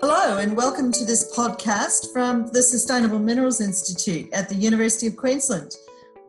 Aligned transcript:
Hello, 0.00 0.38
and 0.38 0.56
welcome 0.56 0.92
to 0.92 1.04
this 1.04 1.34
podcast 1.36 2.12
from 2.12 2.46
the 2.52 2.62
Sustainable 2.62 3.18
Minerals 3.18 3.60
Institute 3.60 4.32
at 4.32 4.48
the 4.48 4.54
University 4.54 5.08
of 5.08 5.16
Queensland, 5.16 5.74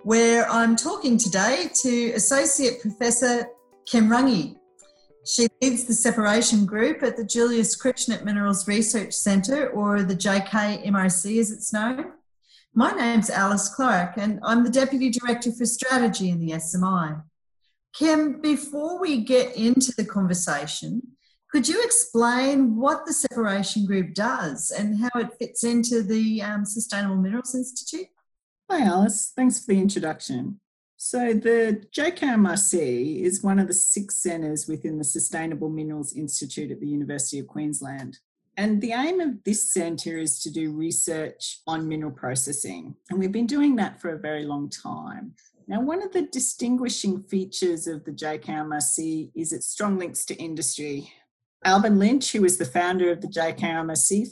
where 0.01 0.49
I'm 0.49 0.75
talking 0.75 1.19
today 1.19 1.69
to 1.83 2.11
Associate 2.13 2.81
Professor 2.81 3.45
Kym 3.87 4.07
Runge. 4.07 4.55
She 5.23 5.47
leads 5.61 5.83
the 5.83 5.93
separation 5.93 6.65
group 6.65 7.03
at 7.03 7.15
the 7.15 7.23
Julius 7.23 7.79
Kruttschnitt 7.79 8.23
Minerals 8.23 8.67
Research 8.67 9.13
Centre, 9.13 9.69
or 9.69 10.01
the 10.01 10.15
JKMRC 10.15 11.39
as 11.39 11.51
it's 11.51 11.71
known. 11.71 12.13
My 12.73 12.91
name's 12.91 13.29
Alice 13.29 13.69
Clark, 13.69 14.13
and 14.17 14.39
I'm 14.41 14.63
the 14.63 14.71
Deputy 14.71 15.11
Director 15.11 15.51
for 15.51 15.67
Strategy 15.67 16.31
in 16.31 16.39
the 16.39 16.53
SMI. 16.53 17.21
Kym, 17.95 18.41
before 18.41 18.99
we 18.99 19.21
get 19.21 19.55
into 19.55 19.93
the 19.95 20.05
conversation, 20.05 21.03
could 21.51 21.67
you 21.67 21.81
explain 21.83 22.75
what 22.75 23.05
the 23.05 23.13
separation 23.13 23.85
group 23.85 24.13
does 24.13 24.71
and 24.71 24.99
how 24.99 25.19
it 25.19 25.33
fits 25.39 25.63
into 25.63 26.03
the 26.03 26.41
um, 26.41 26.63
Sustainable 26.63 27.15
Minerals 27.15 27.55
Institute? 27.55 28.07
Hi, 28.69 28.81
Alice. 28.83 29.33
Thanks 29.35 29.59
for 29.59 29.73
the 29.73 29.79
introduction. 29.79 30.59
So, 30.97 31.33
the 31.33 31.81
JKMRC 31.95 33.21
is 33.21 33.41
one 33.41 33.57
of 33.57 33.67
the 33.67 33.73
six 33.73 34.21
centres 34.21 34.67
within 34.67 34.97
the 34.97 35.03
Sustainable 35.03 35.69
Minerals 35.69 36.13
Institute 36.13 36.71
at 36.71 36.81
the 36.81 36.87
University 36.87 37.39
of 37.39 37.47
Queensland. 37.47 38.19
And 38.57 38.81
the 38.81 38.91
aim 38.91 39.21
of 39.21 39.43
this 39.45 39.71
centre 39.71 40.17
is 40.17 40.41
to 40.41 40.51
do 40.51 40.73
research 40.73 41.61
on 41.65 41.87
mineral 41.87 42.11
processing. 42.11 42.95
And 43.09 43.17
we've 43.17 43.31
been 43.31 43.47
doing 43.47 43.77
that 43.77 44.01
for 44.01 44.09
a 44.09 44.19
very 44.19 44.43
long 44.43 44.69
time. 44.69 45.33
Now, 45.69 45.81
one 45.81 46.03
of 46.03 46.11
the 46.11 46.23
distinguishing 46.23 47.23
features 47.23 47.87
of 47.87 48.03
the 48.03 48.11
JKMRC 48.11 49.31
is 49.35 49.53
its 49.53 49.67
strong 49.67 49.97
links 49.97 50.25
to 50.25 50.35
industry. 50.35 51.09
Alban 51.65 51.99
Lynch, 51.99 52.31
who 52.31 52.41
was 52.41 52.57
the 52.57 52.65
founder 52.65 53.11
of 53.11 53.21
the 53.21 53.27
JKMRC 53.27 54.27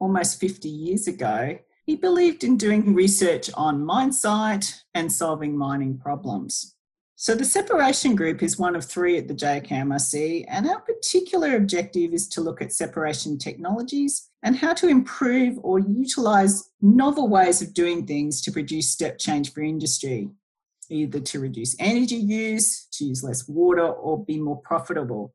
almost 0.00 0.40
50 0.40 0.68
years 0.68 1.06
ago, 1.06 1.58
he 1.86 1.96
believed 1.96 2.44
in 2.44 2.56
doing 2.56 2.94
research 2.94 3.50
on 3.54 3.84
mine 3.84 4.12
site 4.12 4.82
and 4.94 5.12
solving 5.12 5.56
mining 5.56 5.98
problems. 5.98 6.76
So 7.14 7.36
the 7.36 7.44
separation 7.44 8.16
group 8.16 8.42
is 8.42 8.58
one 8.58 8.74
of 8.74 8.84
three 8.84 9.16
at 9.16 9.28
the 9.28 9.34
JKMRC, 9.34 10.44
and 10.48 10.68
our 10.68 10.80
particular 10.80 11.54
objective 11.54 12.12
is 12.12 12.26
to 12.30 12.40
look 12.40 12.60
at 12.60 12.72
separation 12.72 13.38
technologies 13.38 14.30
and 14.42 14.56
how 14.56 14.74
to 14.74 14.88
improve 14.88 15.56
or 15.62 15.78
utilise 15.78 16.70
novel 16.80 17.28
ways 17.28 17.62
of 17.62 17.74
doing 17.74 18.06
things 18.06 18.40
to 18.42 18.50
produce 18.50 18.90
step 18.90 19.20
change 19.20 19.52
for 19.52 19.62
industry, 19.62 20.30
either 20.90 21.20
to 21.20 21.38
reduce 21.38 21.76
energy 21.78 22.16
use, 22.16 22.86
to 22.86 23.04
use 23.04 23.22
less 23.22 23.46
water, 23.46 23.86
or 23.86 24.24
be 24.24 24.40
more 24.40 24.60
profitable. 24.62 25.32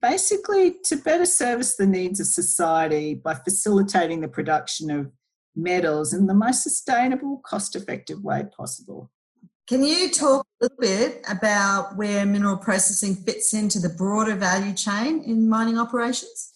Basically, 0.00 0.76
to 0.84 0.96
better 0.96 1.26
service 1.26 1.76
the 1.76 1.86
needs 1.86 2.20
of 2.20 2.26
society 2.26 3.14
by 3.14 3.34
facilitating 3.34 4.20
the 4.20 4.28
production 4.28 4.90
of 4.90 5.10
metals 5.56 6.14
in 6.14 6.26
the 6.26 6.34
most 6.34 6.62
sustainable, 6.62 7.40
cost 7.44 7.74
effective 7.74 8.22
way 8.22 8.44
possible. 8.56 9.10
Can 9.66 9.84
you 9.84 10.10
talk 10.10 10.46
a 10.46 10.64
little 10.64 10.78
bit 10.78 11.22
about 11.28 11.96
where 11.96 12.24
mineral 12.24 12.56
processing 12.56 13.16
fits 13.16 13.52
into 13.52 13.78
the 13.78 13.90
broader 13.90 14.34
value 14.34 14.72
chain 14.72 15.22
in 15.22 15.48
mining 15.48 15.78
operations? 15.78 16.54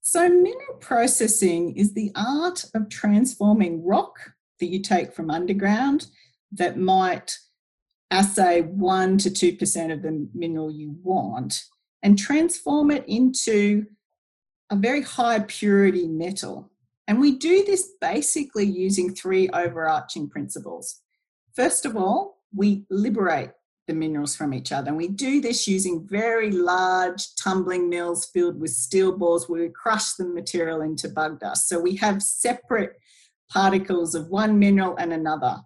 So, 0.00 0.28
mineral 0.28 0.78
processing 0.80 1.76
is 1.76 1.94
the 1.94 2.10
art 2.16 2.64
of 2.74 2.88
transforming 2.88 3.84
rock 3.84 4.32
that 4.58 4.66
you 4.66 4.80
take 4.80 5.12
from 5.12 5.30
underground 5.30 6.06
that 6.52 6.78
might 6.78 7.38
assay 8.10 8.62
1 8.62 9.18
to 9.18 9.30
2% 9.30 9.92
of 9.92 10.02
the 10.02 10.28
mineral 10.34 10.70
you 10.70 10.96
want 11.02 11.62
and 12.02 12.18
transform 12.18 12.90
it 12.90 13.04
into 13.06 13.86
a 14.70 14.76
very 14.76 15.02
high 15.02 15.40
purity 15.40 16.08
metal. 16.08 16.70
And 17.06 17.20
we 17.20 17.36
do 17.36 17.64
this 17.64 17.90
basically 18.00 18.64
using 18.64 19.14
three 19.14 19.48
overarching 19.50 20.28
principles. 20.28 21.00
First 21.54 21.84
of 21.84 21.96
all, 21.96 22.38
we 22.54 22.84
liberate 22.90 23.50
the 23.86 23.94
minerals 23.94 24.36
from 24.36 24.54
each 24.54 24.72
other. 24.72 24.88
And 24.88 24.96
we 24.96 25.08
do 25.08 25.40
this 25.40 25.66
using 25.66 26.06
very 26.08 26.50
large 26.50 27.34
tumbling 27.34 27.88
mills 27.88 28.26
filled 28.26 28.60
with 28.60 28.70
steel 28.70 29.16
balls 29.16 29.48
where 29.48 29.62
we 29.62 29.68
crush 29.70 30.12
the 30.14 30.24
material 30.24 30.82
into 30.82 31.08
bug 31.08 31.40
dust. 31.40 31.68
So 31.68 31.80
we 31.80 31.96
have 31.96 32.22
separate 32.22 32.92
particles 33.50 34.14
of 34.14 34.28
one 34.28 34.58
mineral 34.58 34.96
and 34.96 35.12
another. 35.12 35.58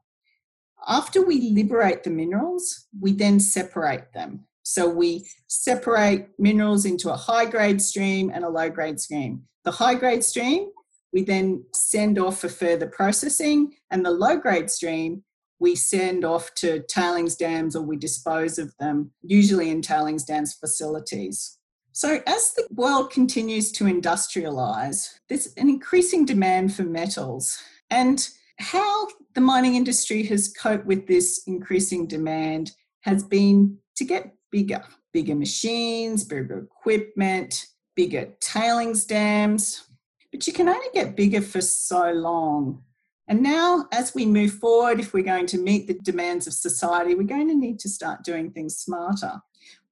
After 0.88 1.24
we 1.24 1.50
liberate 1.50 2.04
the 2.04 2.10
minerals, 2.10 2.86
we 2.98 3.12
then 3.12 3.38
separate 3.40 4.12
them. 4.12 4.45
So 4.68 4.88
we 4.88 5.24
separate 5.46 6.26
minerals 6.40 6.86
into 6.86 7.12
a 7.12 7.16
high 7.16 7.44
grade 7.44 7.80
stream 7.80 8.32
and 8.34 8.44
a 8.44 8.48
low 8.48 8.68
grade 8.68 8.98
stream. 8.98 9.44
The 9.64 9.70
high 9.70 9.94
grade 9.94 10.24
stream 10.24 10.70
we 11.12 11.22
then 11.22 11.64
send 11.72 12.18
off 12.18 12.40
for 12.40 12.48
further 12.48 12.88
processing, 12.88 13.74
and 13.92 14.04
the 14.04 14.10
low 14.10 14.36
grade 14.36 14.68
stream 14.68 15.22
we 15.60 15.76
send 15.76 16.24
off 16.24 16.52
to 16.56 16.82
tailings 16.88 17.36
dams 17.36 17.76
or 17.76 17.82
we 17.82 17.96
dispose 17.96 18.58
of 18.58 18.76
them, 18.78 19.12
usually 19.22 19.70
in 19.70 19.82
tailings 19.82 20.24
dams 20.24 20.54
facilities. 20.54 21.58
So, 21.92 22.20
as 22.26 22.52
the 22.54 22.66
world 22.74 23.12
continues 23.12 23.70
to 23.72 23.84
industrialize, 23.84 25.14
there's 25.28 25.54
an 25.54 25.68
increasing 25.68 26.24
demand 26.24 26.74
for 26.74 26.82
metals. 26.82 27.56
And 27.88 28.28
how 28.58 29.06
the 29.36 29.40
mining 29.40 29.76
industry 29.76 30.24
has 30.24 30.52
coped 30.52 30.86
with 30.86 31.06
this 31.06 31.42
increasing 31.46 32.08
demand 32.08 32.72
has 33.02 33.22
been 33.22 33.78
to 33.96 34.04
get 34.04 34.34
bigger, 34.50 34.82
bigger 35.12 35.34
machines, 35.34 36.24
bigger 36.24 36.58
equipment, 36.58 37.66
bigger 37.94 38.28
tailings 38.40 39.04
dams. 39.04 39.84
But 40.30 40.46
you 40.46 40.52
can 40.52 40.68
only 40.68 40.88
get 40.92 41.16
bigger 41.16 41.40
for 41.40 41.60
so 41.60 42.12
long. 42.12 42.82
And 43.28 43.42
now, 43.42 43.86
as 43.92 44.14
we 44.14 44.24
move 44.24 44.52
forward, 44.52 45.00
if 45.00 45.12
we're 45.12 45.24
going 45.24 45.46
to 45.46 45.58
meet 45.58 45.88
the 45.88 45.94
demands 45.94 46.46
of 46.46 46.52
society, 46.52 47.14
we're 47.14 47.24
going 47.24 47.48
to 47.48 47.56
need 47.56 47.80
to 47.80 47.88
start 47.88 48.22
doing 48.22 48.52
things 48.52 48.76
smarter. 48.76 49.40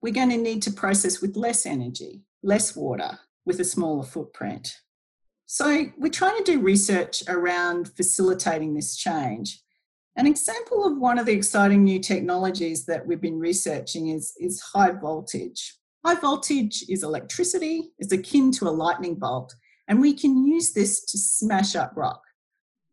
We're 0.00 0.12
going 0.12 0.30
to 0.30 0.36
need 0.36 0.62
to 0.62 0.72
process 0.72 1.20
with 1.20 1.36
less 1.36 1.66
energy, 1.66 2.22
less 2.42 2.76
water, 2.76 3.18
with 3.44 3.58
a 3.58 3.64
smaller 3.64 4.04
footprint. 4.04 4.76
So, 5.46 5.86
we're 5.98 6.12
trying 6.12 6.42
to 6.44 6.52
do 6.52 6.60
research 6.60 7.24
around 7.26 7.88
facilitating 7.96 8.74
this 8.74 8.96
change. 8.96 9.60
An 10.16 10.26
example 10.26 10.86
of 10.86 10.98
one 10.98 11.18
of 11.18 11.26
the 11.26 11.32
exciting 11.32 11.82
new 11.82 11.98
technologies 11.98 12.86
that 12.86 13.04
we've 13.04 13.20
been 13.20 13.38
researching 13.38 14.08
is, 14.08 14.32
is 14.38 14.60
high 14.60 14.92
voltage. 14.92 15.76
High 16.06 16.20
voltage 16.20 16.84
is 16.88 17.02
electricity, 17.02 17.90
it's 17.98 18.12
akin 18.12 18.52
to 18.52 18.68
a 18.68 18.70
lightning 18.70 19.16
bolt, 19.16 19.54
and 19.88 20.00
we 20.00 20.14
can 20.14 20.46
use 20.46 20.72
this 20.72 21.04
to 21.06 21.18
smash 21.18 21.74
up 21.74 21.92
rock. 21.96 22.22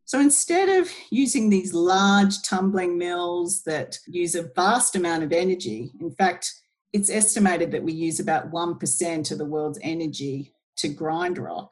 So 0.05 0.19
instead 0.19 0.67
of 0.67 0.91
using 1.11 1.49
these 1.49 1.73
large 1.73 2.41
tumbling 2.41 2.97
mills 2.97 3.63
that 3.63 3.97
use 4.07 4.35
a 4.35 4.49
vast 4.55 4.95
amount 4.95 5.23
of 5.23 5.31
energy, 5.31 5.91
in 5.99 6.11
fact, 6.11 6.51
it's 6.91 7.09
estimated 7.09 7.71
that 7.71 7.83
we 7.83 7.93
use 7.93 8.19
about 8.19 8.51
1% 8.51 9.31
of 9.31 9.38
the 9.38 9.45
world's 9.45 9.79
energy 9.81 10.53
to 10.77 10.89
grind 10.89 11.38
rock. 11.38 11.71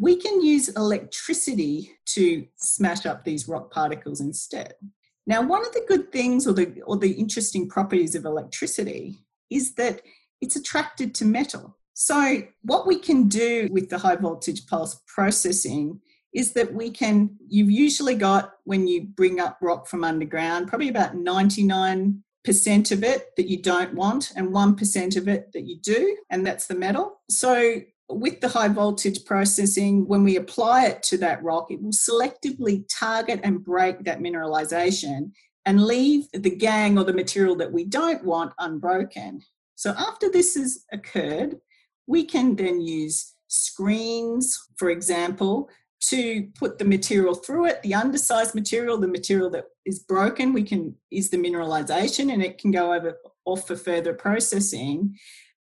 We 0.00 0.16
can 0.16 0.42
use 0.42 0.68
electricity 0.68 1.92
to 2.06 2.46
smash 2.56 3.06
up 3.06 3.24
these 3.24 3.48
rock 3.48 3.70
particles 3.70 4.20
instead. 4.20 4.74
Now, 5.26 5.42
one 5.42 5.66
of 5.66 5.72
the 5.72 5.84
good 5.86 6.10
things 6.12 6.46
or 6.46 6.52
the, 6.52 6.80
or 6.86 6.96
the 6.96 7.12
interesting 7.12 7.68
properties 7.68 8.14
of 8.14 8.24
electricity 8.24 9.18
is 9.50 9.74
that 9.74 10.00
it's 10.40 10.56
attracted 10.56 11.14
to 11.16 11.24
metal. 11.24 11.76
So, 11.94 12.42
what 12.62 12.86
we 12.86 12.98
can 12.98 13.28
do 13.28 13.68
with 13.72 13.90
the 13.90 13.98
high 13.98 14.16
voltage 14.16 14.66
pulse 14.66 15.00
processing 15.08 16.00
is 16.32 16.52
that 16.52 16.72
we 16.72 16.90
can, 16.90 17.36
you've 17.48 17.70
usually 17.70 18.14
got, 18.14 18.52
when 18.64 18.86
you 18.86 19.02
bring 19.04 19.40
up 19.40 19.58
rock 19.60 19.88
from 19.88 20.04
underground, 20.04 20.68
probably 20.68 20.88
about 20.88 21.16
99% 21.16 22.22
of 22.92 23.02
it 23.02 23.36
that 23.36 23.48
you 23.48 23.60
don't 23.60 23.94
want 23.94 24.32
and 24.36 24.48
1% 24.50 25.16
of 25.16 25.28
it 25.28 25.52
that 25.52 25.66
you 25.66 25.78
do, 25.80 26.16
and 26.30 26.46
that's 26.46 26.66
the 26.66 26.74
metal. 26.74 27.20
So, 27.28 27.80
with 28.08 28.40
the 28.40 28.48
high 28.48 28.68
voltage 28.68 29.24
processing, 29.24 30.06
when 30.06 30.24
we 30.24 30.36
apply 30.36 30.86
it 30.86 31.02
to 31.04 31.18
that 31.18 31.42
rock, 31.42 31.70
it 31.70 31.82
will 31.82 31.92
selectively 31.92 32.84
target 32.90 33.40
and 33.42 33.64
break 33.64 34.04
that 34.04 34.20
mineralization 34.20 35.32
and 35.66 35.84
leave 35.84 36.26
the 36.32 36.50
gangue 36.50 36.98
or 36.98 37.04
the 37.04 37.12
material 37.12 37.54
that 37.56 37.72
we 37.72 37.84
don't 37.84 38.24
want 38.24 38.54
unbroken. 38.58 39.42
So, 39.74 39.94
after 39.98 40.30
this 40.30 40.54
has 40.54 40.84
occurred, 40.92 41.56
we 42.06 42.24
can 42.24 42.56
then 42.56 42.80
use 42.80 43.34
screens, 43.48 44.58
for 44.76 44.90
example, 44.90 45.68
to 46.00 46.48
put 46.58 46.78
the 46.78 46.84
material 46.84 47.34
through 47.34 47.66
it. 47.66 47.82
The 47.82 47.94
undersized 47.94 48.54
material, 48.54 48.98
the 48.98 49.08
material 49.08 49.50
that 49.50 49.64
is 49.84 49.98
broken, 49.98 50.52
we 50.52 50.62
can 50.62 50.94
is 51.10 51.28
the 51.30 51.36
mineralization 51.36 52.32
and 52.32 52.42
it 52.42 52.58
can 52.58 52.70
go 52.70 52.94
over 52.94 53.18
off 53.44 53.66
for 53.66 53.76
further 53.76 54.14
processing. 54.14 55.16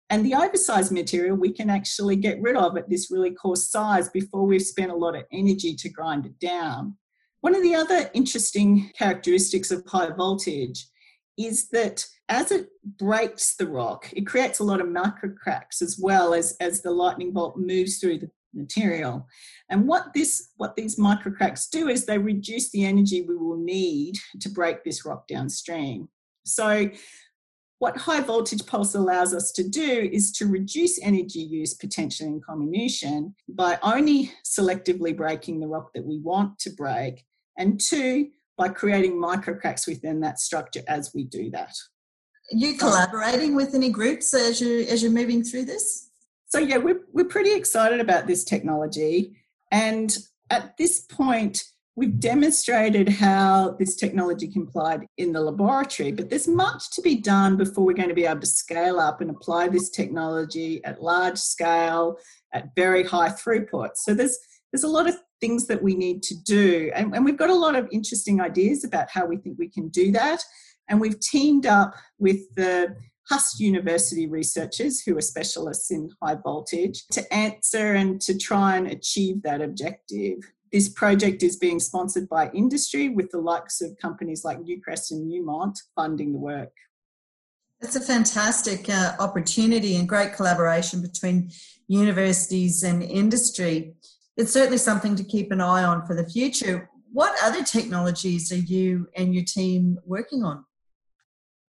And 0.09 0.25
the 0.25 0.35
oversized 0.35 0.91
material 0.91 1.35
we 1.35 1.51
can 1.51 1.69
actually 1.69 2.15
get 2.15 2.41
rid 2.41 2.55
of 2.55 2.77
at 2.77 2.89
this 2.89 3.11
really 3.11 3.31
coarse 3.31 3.69
size 3.69 4.09
before 4.09 4.45
we've 4.45 4.61
spent 4.61 4.91
a 4.91 4.95
lot 4.95 5.15
of 5.15 5.23
energy 5.31 5.75
to 5.75 5.89
grind 5.89 6.25
it 6.25 6.39
down. 6.39 6.95
One 7.41 7.55
of 7.55 7.61
the 7.61 7.75
other 7.75 8.09
interesting 8.13 8.91
characteristics 8.97 9.69
of 9.71 9.85
high 9.85 10.11
voltage 10.11 10.87
is 11.37 11.69
that 11.69 12.05
as 12.29 12.51
it 12.51 12.67
breaks 12.97 13.55
the 13.55 13.67
rock, 13.67 14.09
it 14.13 14.25
creates 14.25 14.59
a 14.59 14.63
lot 14.63 14.81
of 14.81 14.89
micro 14.89 15.29
cracks 15.29 15.81
as 15.81 15.99
well 16.01 16.33
as, 16.33 16.55
as 16.59 16.81
the 16.81 16.91
lightning 16.91 17.31
bolt 17.31 17.57
moves 17.57 17.99
through 17.99 18.19
the, 18.19 18.31
material. 18.57 19.27
And 19.69 19.87
what 19.87 20.13
this 20.13 20.49
what 20.57 20.75
these 20.75 20.97
micro 20.97 21.31
cracks 21.31 21.67
do 21.67 21.87
is 21.87 22.05
they 22.05 22.17
reduce 22.17 22.71
the 22.71 22.85
energy 22.85 23.21
we 23.21 23.37
will 23.37 23.57
need 23.57 24.15
to 24.39 24.49
break 24.49 24.83
this 24.83 25.05
rock 25.05 25.27
downstream. 25.27 26.09
So 26.45 26.89
what 27.79 27.97
high 27.97 28.21
voltage 28.21 28.65
pulse 28.65 28.95
allows 28.95 29.33
us 29.33 29.51
to 29.51 29.67
do 29.67 30.09
is 30.11 30.31
to 30.33 30.47
reduce 30.47 30.99
energy 31.01 31.39
use 31.39 31.73
potentially 31.75 32.29
in 32.29 32.41
comminution 32.41 33.35
by 33.49 33.77
only 33.83 34.31
selectively 34.43 35.15
breaking 35.15 35.59
the 35.59 35.67
rock 35.67 35.91
that 35.93 36.05
we 36.05 36.19
want 36.19 36.57
to 36.59 36.71
break, 36.71 37.23
and 37.57 37.79
two, 37.79 38.29
by 38.57 38.69
creating 38.69 39.13
microcracks 39.13 39.87
within 39.87 40.19
that 40.21 40.39
structure 40.39 40.81
as 40.87 41.11
we 41.13 41.23
do 41.23 41.51
that. 41.51 41.75
Are 42.51 42.57
you 42.57 42.77
collaborating 42.77 43.55
with 43.55 43.75
any 43.75 43.89
groups 43.89 44.33
as 44.33 44.59
you 44.59 44.85
as 44.89 45.03
you're 45.03 45.11
moving 45.11 45.43
through 45.43 45.65
this? 45.65 46.09
So 46.47 46.59
yeah, 46.59 46.77
we're 46.77 47.01
we're 47.13 47.25
pretty 47.25 47.53
excited 47.53 47.99
about 47.99 48.25
this 48.25 48.43
technology. 48.43 49.35
And 49.71 50.17
at 50.49 50.77
this 50.77 51.01
point, 51.01 51.63
we've 51.97 52.19
demonstrated 52.19 53.09
how 53.09 53.75
this 53.79 53.95
technology 53.95 54.47
can 54.47 54.63
be 54.63 54.69
applied 54.69 55.07
in 55.17 55.33
the 55.33 55.41
laboratory, 55.41 56.11
but 56.11 56.29
there's 56.29 56.47
much 56.47 56.91
to 56.91 57.01
be 57.01 57.15
done 57.15 57.57
before 57.57 57.83
we're 57.83 57.93
going 57.93 58.07
to 58.07 58.15
be 58.15 58.25
able 58.25 58.39
to 58.39 58.45
scale 58.45 58.99
up 58.99 59.19
and 59.19 59.31
apply 59.31 59.67
this 59.67 59.89
technology 59.89 60.79
at 60.85 61.01
large 61.01 61.39
scale, 61.39 62.17
at 62.53 62.69
very 62.75 63.03
high 63.03 63.29
throughput. 63.29 63.89
So 63.95 64.13
there's 64.13 64.37
there's 64.71 64.83
a 64.83 64.87
lot 64.87 65.09
of 65.09 65.15
things 65.41 65.65
that 65.67 65.81
we 65.81 65.95
need 65.95 66.21
to 66.21 66.35
do. 66.43 66.91
And, 66.93 67.15
and 67.15 67.25
we've 67.25 67.37
got 67.37 67.49
a 67.49 67.55
lot 67.55 67.75
of 67.75 67.87
interesting 67.91 68.41
ideas 68.41 68.83
about 68.83 69.09
how 69.09 69.25
we 69.25 69.37
think 69.37 69.57
we 69.57 69.69
can 69.69 69.87
do 69.87 70.11
that. 70.11 70.43
And 70.89 70.99
we've 70.99 71.19
teamed 71.19 71.65
up 71.65 71.95
with 72.19 72.53
the 72.55 72.95
HUST 73.29 73.59
University 73.59 74.27
researchers 74.27 75.01
who 75.01 75.17
are 75.17 75.21
specialists 75.21 75.89
in 75.89 76.09
high 76.21 76.35
voltage 76.35 77.05
to 77.11 77.33
answer 77.33 77.93
and 77.93 78.21
to 78.21 78.37
try 78.37 78.75
and 78.77 78.87
achieve 78.87 79.41
that 79.43 79.61
objective. 79.61 80.39
This 80.71 80.89
project 80.89 81.43
is 81.43 81.55
being 81.55 81.79
sponsored 81.79 82.27
by 82.27 82.49
industry 82.51 83.09
with 83.09 83.31
the 83.31 83.39
likes 83.39 83.81
of 83.81 83.97
companies 84.01 84.43
like 84.43 84.59
Newcrest 84.59 85.11
and 85.11 85.31
Newmont 85.31 85.77
funding 85.95 86.33
the 86.33 86.39
work. 86.39 86.73
That's 87.79 87.95
a 87.95 88.01
fantastic 88.01 88.89
uh, 88.89 89.13
opportunity 89.19 89.97
and 89.97 90.09
great 90.09 90.33
collaboration 90.33 91.01
between 91.01 91.51
universities 91.87 92.83
and 92.83 93.03
industry. 93.03 93.93
It's 94.35 94.51
certainly 94.51 94.79
something 94.79 95.15
to 95.15 95.23
keep 95.23 95.51
an 95.51 95.61
eye 95.61 95.83
on 95.83 96.05
for 96.05 96.15
the 96.15 96.27
future. 96.27 96.89
What 97.13 97.35
other 97.43 97.63
technologies 97.63 98.51
are 98.51 98.55
you 98.55 99.07
and 99.15 99.33
your 99.33 99.43
team 99.43 99.99
working 100.05 100.43
on? 100.43 100.65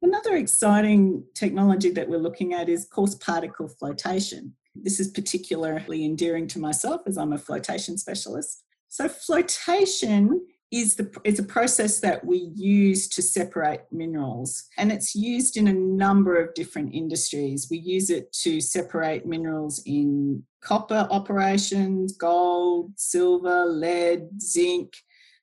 Another 0.00 0.36
exciting 0.36 1.24
technology 1.34 1.90
that 1.90 2.08
we're 2.08 2.18
looking 2.18 2.54
at 2.54 2.68
is 2.68 2.86
coarse 2.86 3.14
particle 3.16 3.68
flotation. 3.68 4.54
This 4.74 5.00
is 5.00 5.08
particularly 5.08 6.04
endearing 6.04 6.46
to 6.48 6.58
myself 6.58 7.02
as 7.06 7.18
I'm 7.18 7.32
a 7.32 7.38
flotation 7.38 7.98
specialist. 7.98 8.64
So, 8.88 9.08
flotation 9.08 10.46
is 10.70 10.96
the 10.96 11.11
is 11.25 11.38
a 11.38 11.44
process 11.44 12.00
that 12.00 12.25
we 12.25 12.50
use 12.55 13.08
to 13.08 13.23
separate 13.23 13.81
minerals 13.90 14.64
and 14.76 14.93
it's 14.93 15.14
used 15.14 15.56
in 15.56 15.67
a 15.69 15.73
number 15.73 16.38
of 16.38 16.52
different 16.52 16.94
industries 16.94 17.69
we 17.70 17.79
use 17.79 18.11
it 18.11 18.31
to 18.35 18.61
separate 18.61 19.25
minerals 19.25 19.82
in 19.87 20.43
copper 20.61 21.08
operations 21.11 22.19
gold 22.19 22.93
silver 22.96 23.64
lead 23.64 24.29
zinc 24.43 24.93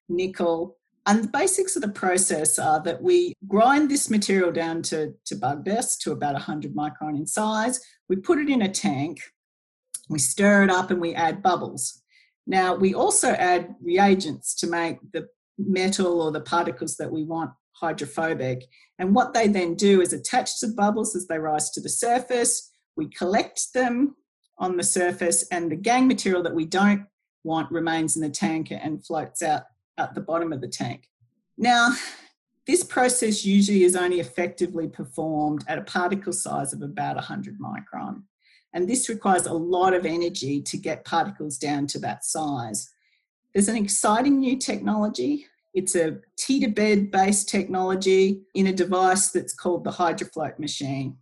nickel 0.10 0.78
and 1.08 1.24
the 1.24 1.28
basics 1.28 1.76
of 1.76 1.82
the 1.84 1.90
process 1.90 2.58
are 2.58 2.82
that 2.84 3.02
we 3.02 3.34
grind 3.48 3.92
this 3.92 4.10
material 4.10 4.52
down 4.52 4.82
to, 4.84 5.14
to 5.26 5.36
bug 5.36 5.64
dust 5.64 6.02
to 6.02 6.12
about 6.12 6.34
100 6.34 6.74
micron 6.74 7.16
in 7.16 7.28
size. 7.28 7.80
We 8.10 8.16
put 8.16 8.40
it 8.40 8.50
in 8.50 8.64
a 8.64 8.72
tank, 8.72 9.20
we 10.10 10.18
stir 10.18 10.64
it 10.64 10.72
up, 10.72 10.90
and 10.90 11.00
we 11.00 11.14
add 11.14 11.44
bubbles. 11.44 12.02
Now, 12.48 12.76
we 12.76 12.94
also 12.94 13.30
add 13.30 13.76
reagents 13.82 14.54
to 14.56 14.68
make 14.68 14.98
the 15.12 15.28
metal 15.58 16.22
or 16.22 16.32
the 16.32 16.42
particles 16.42 16.98
that 16.98 17.12
we 17.12 17.24
want 17.24 17.52
hydrophobic. 17.74 18.66
And 19.00 19.16
what 19.16 19.34
they 19.34 19.48
then 19.48 19.76
do 19.76 20.02
is 20.02 20.14
attach 20.14 20.60
to 20.60 20.68
bubbles 20.68 21.16
as 21.16 21.28
they 21.28 21.40
rise 21.40 21.70
to 21.72 21.82
the 21.82 21.90
surface. 21.90 22.72
We 22.96 23.10
collect 23.10 23.74
them 23.74 24.16
on 24.58 24.78
the 24.78 24.84
surface, 24.84 25.46
and 25.52 25.70
the 25.70 25.76
gangue 25.76 26.08
material 26.08 26.42
that 26.44 26.56
we 26.56 26.66
don't 26.66 27.06
want 27.44 27.70
remains 27.72 28.16
in 28.16 28.22
the 28.22 28.30
tank 28.30 28.72
and 28.72 29.06
floats 29.06 29.42
out 29.42 29.64
at 29.98 30.16
the 30.16 30.22
bottom 30.22 30.54
of 30.54 30.62
the 30.62 30.68
tank. 30.68 31.10
Now, 31.58 31.94
this 32.66 32.84
process 32.84 33.46
usually 33.46 33.84
is 33.84 33.96
only 33.96 34.20
effectively 34.20 34.88
performed 34.88 35.66
at 35.68 35.78
a 35.78 35.84
particle 35.84 36.34
size 36.34 36.74
of 36.74 36.82
about 36.82 37.16
100 37.16 37.60
micron. 37.60 38.24
And 38.76 38.90
this 38.90 39.08
requires 39.10 39.46
a 39.46 39.54
lot 39.54 39.94
of 39.94 40.06
energy 40.06 40.62
to 40.62 40.78
get 40.78 41.06
particles 41.06 41.58
down 41.58 41.88
to 41.88 42.00
that 42.00 42.26
size. 42.26 42.92
There's 43.54 43.70
an 43.70 43.78
exciting 43.78 44.40
new 44.40 44.58
technology. 44.58 45.48
It's 45.74 45.96
a 45.96 46.18
teeter 46.38 46.70
bed 46.70 47.10
based 47.10 47.48
technology 47.48 48.42
in 48.54 48.68
a 48.68 48.74
device 48.74 49.30
that's 49.30 49.54
called 49.54 49.86
the 49.86 49.92
HydroFloat 49.92 50.60
machine. 50.60 51.18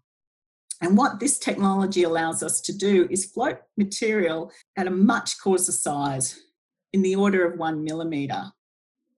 And 0.81 0.97
what 0.97 1.19
this 1.19 1.37
technology 1.37 2.03
allows 2.03 2.41
us 2.41 2.59
to 2.61 2.75
do 2.75 3.07
is 3.11 3.31
float 3.31 3.59
material 3.77 4.51
at 4.75 4.87
a 4.87 4.91
much 4.91 5.39
coarser 5.39 5.71
size, 5.71 6.41
in 6.91 7.01
the 7.01 7.15
order 7.15 7.45
of 7.45 7.59
one 7.59 7.83
millimetre. 7.83 8.51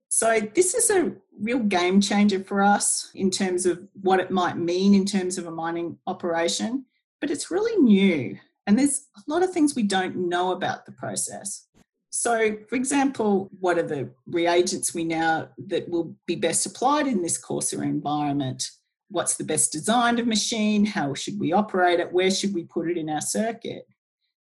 So, 0.08 0.40
this 0.54 0.74
is 0.74 0.90
a 0.90 1.12
real 1.38 1.58
game 1.58 2.00
changer 2.00 2.42
for 2.42 2.62
us 2.62 3.10
in 3.14 3.30
terms 3.30 3.66
of 3.66 3.80
what 4.00 4.20
it 4.20 4.30
might 4.30 4.56
mean 4.56 4.94
in 4.94 5.04
terms 5.04 5.36
of 5.36 5.46
a 5.46 5.50
mining 5.50 5.98
operation, 6.06 6.86
but 7.20 7.30
it's 7.30 7.50
really 7.50 7.80
new. 7.82 8.38
And 8.66 8.78
there's 8.78 9.06
a 9.16 9.30
lot 9.30 9.42
of 9.42 9.52
things 9.52 9.74
we 9.74 9.84
don't 9.84 10.16
know 10.28 10.52
about 10.52 10.86
the 10.86 10.92
process. 10.92 11.66
So, 12.10 12.56
for 12.68 12.76
example, 12.76 13.50
what 13.60 13.78
are 13.78 13.82
the 13.82 14.10
reagents 14.26 14.94
we 14.94 15.04
now 15.04 15.48
that 15.66 15.88
will 15.88 16.16
be 16.26 16.34
best 16.34 16.64
applied 16.64 17.06
in 17.06 17.22
this 17.22 17.36
coarser 17.36 17.84
environment? 17.84 18.70
What's 19.08 19.36
the 19.36 19.44
best 19.44 19.70
designed 19.70 20.18
of 20.18 20.26
machine? 20.26 20.86
How 20.86 21.14
should 21.14 21.38
we 21.38 21.52
operate 21.52 22.00
it? 22.00 22.12
Where 22.12 22.30
should 22.30 22.54
we 22.54 22.64
put 22.64 22.90
it 22.90 22.96
in 22.96 23.10
our 23.10 23.20
circuit? 23.20 23.86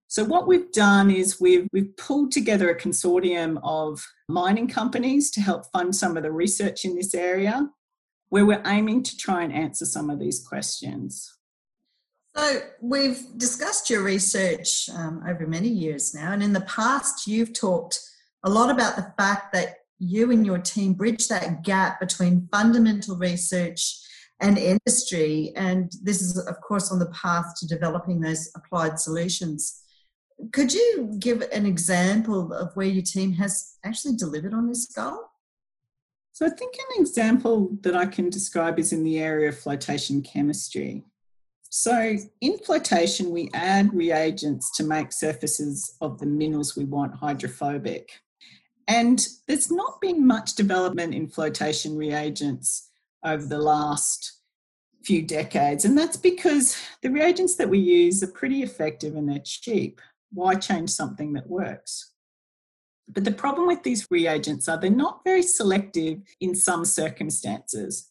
So 0.06 0.22
what 0.22 0.46
we've 0.46 0.70
done 0.72 1.10
is 1.10 1.40
we've 1.40 1.66
we've 1.72 1.96
pulled 1.96 2.32
together 2.32 2.68
a 2.68 2.78
consortium 2.78 3.58
of 3.62 4.04
mining 4.28 4.68
companies 4.68 5.30
to 5.30 5.40
help 5.40 5.64
fund 5.72 5.96
some 5.96 6.18
of 6.18 6.22
the 6.22 6.30
research 6.30 6.84
in 6.84 6.94
this 6.94 7.14
area, 7.14 7.70
where 8.28 8.44
we're 8.44 8.62
aiming 8.66 9.04
to 9.04 9.16
try 9.16 9.42
and 9.42 9.52
answer 9.52 9.86
some 9.86 10.10
of 10.10 10.18
these 10.18 10.46
questions. 10.46 11.38
So 12.34 12.60
we've 12.80 13.20
discussed 13.36 13.90
your 13.90 14.02
research 14.02 14.88
um, 14.94 15.22
over 15.28 15.46
many 15.46 15.68
years 15.68 16.14
now, 16.14 16.32
and 16.32 16.42
in 16.42 16.52
the 16.52 16.62
past 16.62 17.26
you've 17.26 17.52
talked 17.52 18.00
a 18.44 18.50
lot 18.50 18.70
about 18.70 18.96
the 18.96 19.12
fact 19.18 19.52
that 19.52 19.76
you 19.98 20.32
and 20.32 20.44
your 20.44 20.58
team 20.58 20.94
bridge 20.94 21.28
that 21.28 21.62
gap 21.62 22.00
between 22.00 22.48
fundamental 22.50 23.16
research 23.16 23.98
and 24.40 24.58
industry, 24.58 25.52
and 25.56 25.92
this 26.02 26.22
is 26.22 26.38
of 26.38 26.60
course 26.60 26.90
on 26.90 26.98
the 26.98 27.10
path 27.10 27.54
to 27.58 27.66
developing 27.66 28.20
those 28.20 28.50
applied 28.56 28.98
solutions. 28.98 29.82
Could 30.52 30.72
you 30.72 31.14
give 31.18 31.42
an 31.52 31.66
example 31.66 32.52
of 32.52 32.74
where 32.74 32.86
your 32.86 33.04
team 33.04 33.32
has 33.34 33.76
actually 33.84 34.16
delivered 34.16 34.54
on 34.54 34.68
this 34.68 34.86
goal? 34.86 35.20
So, 36.32 36.46
I 36.46 36.48
think 36.50 36.74
an 36.74 37.02
example 37.02 37.76
that 37.82 37.94
I 37.94 38.06
can 38.06 38.30
describe 38.30 38.78
is 38.78 38.92
in 38.92 39.04
the 39.04 39.20
area 39.20 39.50
of 39.50 39.58
flotation 39.58 40.22
chemistry. 40.22 41.04
So, 41.74 42.18
in 42.42 42.58
flotation, 42.58 43.30
we 43.30 43.48
add 43.54 43.94
reagents 43.94 44.70
to 44.76 44.84
make 44.84 45.10
surfaces 45.10 45.96
of 46.02 46.18
the 46.18 46.26
minerals 46.26 46.76
we 46.76 46.84
want 46.84 47.14
hydrophobic. 47.14 48.20
And 48.88 49.26
there's 49.48 49.70
not 49.70 49.98
been 49.98 50.26
much 50.26 50.54
development 50.54 51.14
in 51.14 51.28
flotation 51.28 51.96
reagents 51.96 52.90
over 53.24 53.46
the 53.46 53.58
last 53.58 54.40
few 55.02 55.22
decades. 55.22 55.86
And 55.86 55.96
that's 55.96 56.18
because 56.18 56.76
the 57.00 57.10
reagents 57.10 57.56
that 57.56 57.70
we 57.70 57.78
use 57.78 58.22
are 58.22 58.30
pretty 58.30 58.62
effective 58.62 59.16
and 59.16 59.26
they're 59.26 59.38
cheap 59.42 59.98
why 60.32 60.54
change 60.54 60.90
something 60.90 61.32
that 61.34 61.48
works? 61.48 62.12
But 63.08 63.24
the 63.24 63.32
problem 63.32 63.66
with 63.66 63.82
these 63.82 64.06
reagents 64.10 64.68
are 64.68 64.78
they're 64.78 64.90
not 64.90 65.24
very 65.24 65.42
selective 65.42 66.20
in 66.40 66.54
some 66.54 66.84
circumstances. 66.84 68.10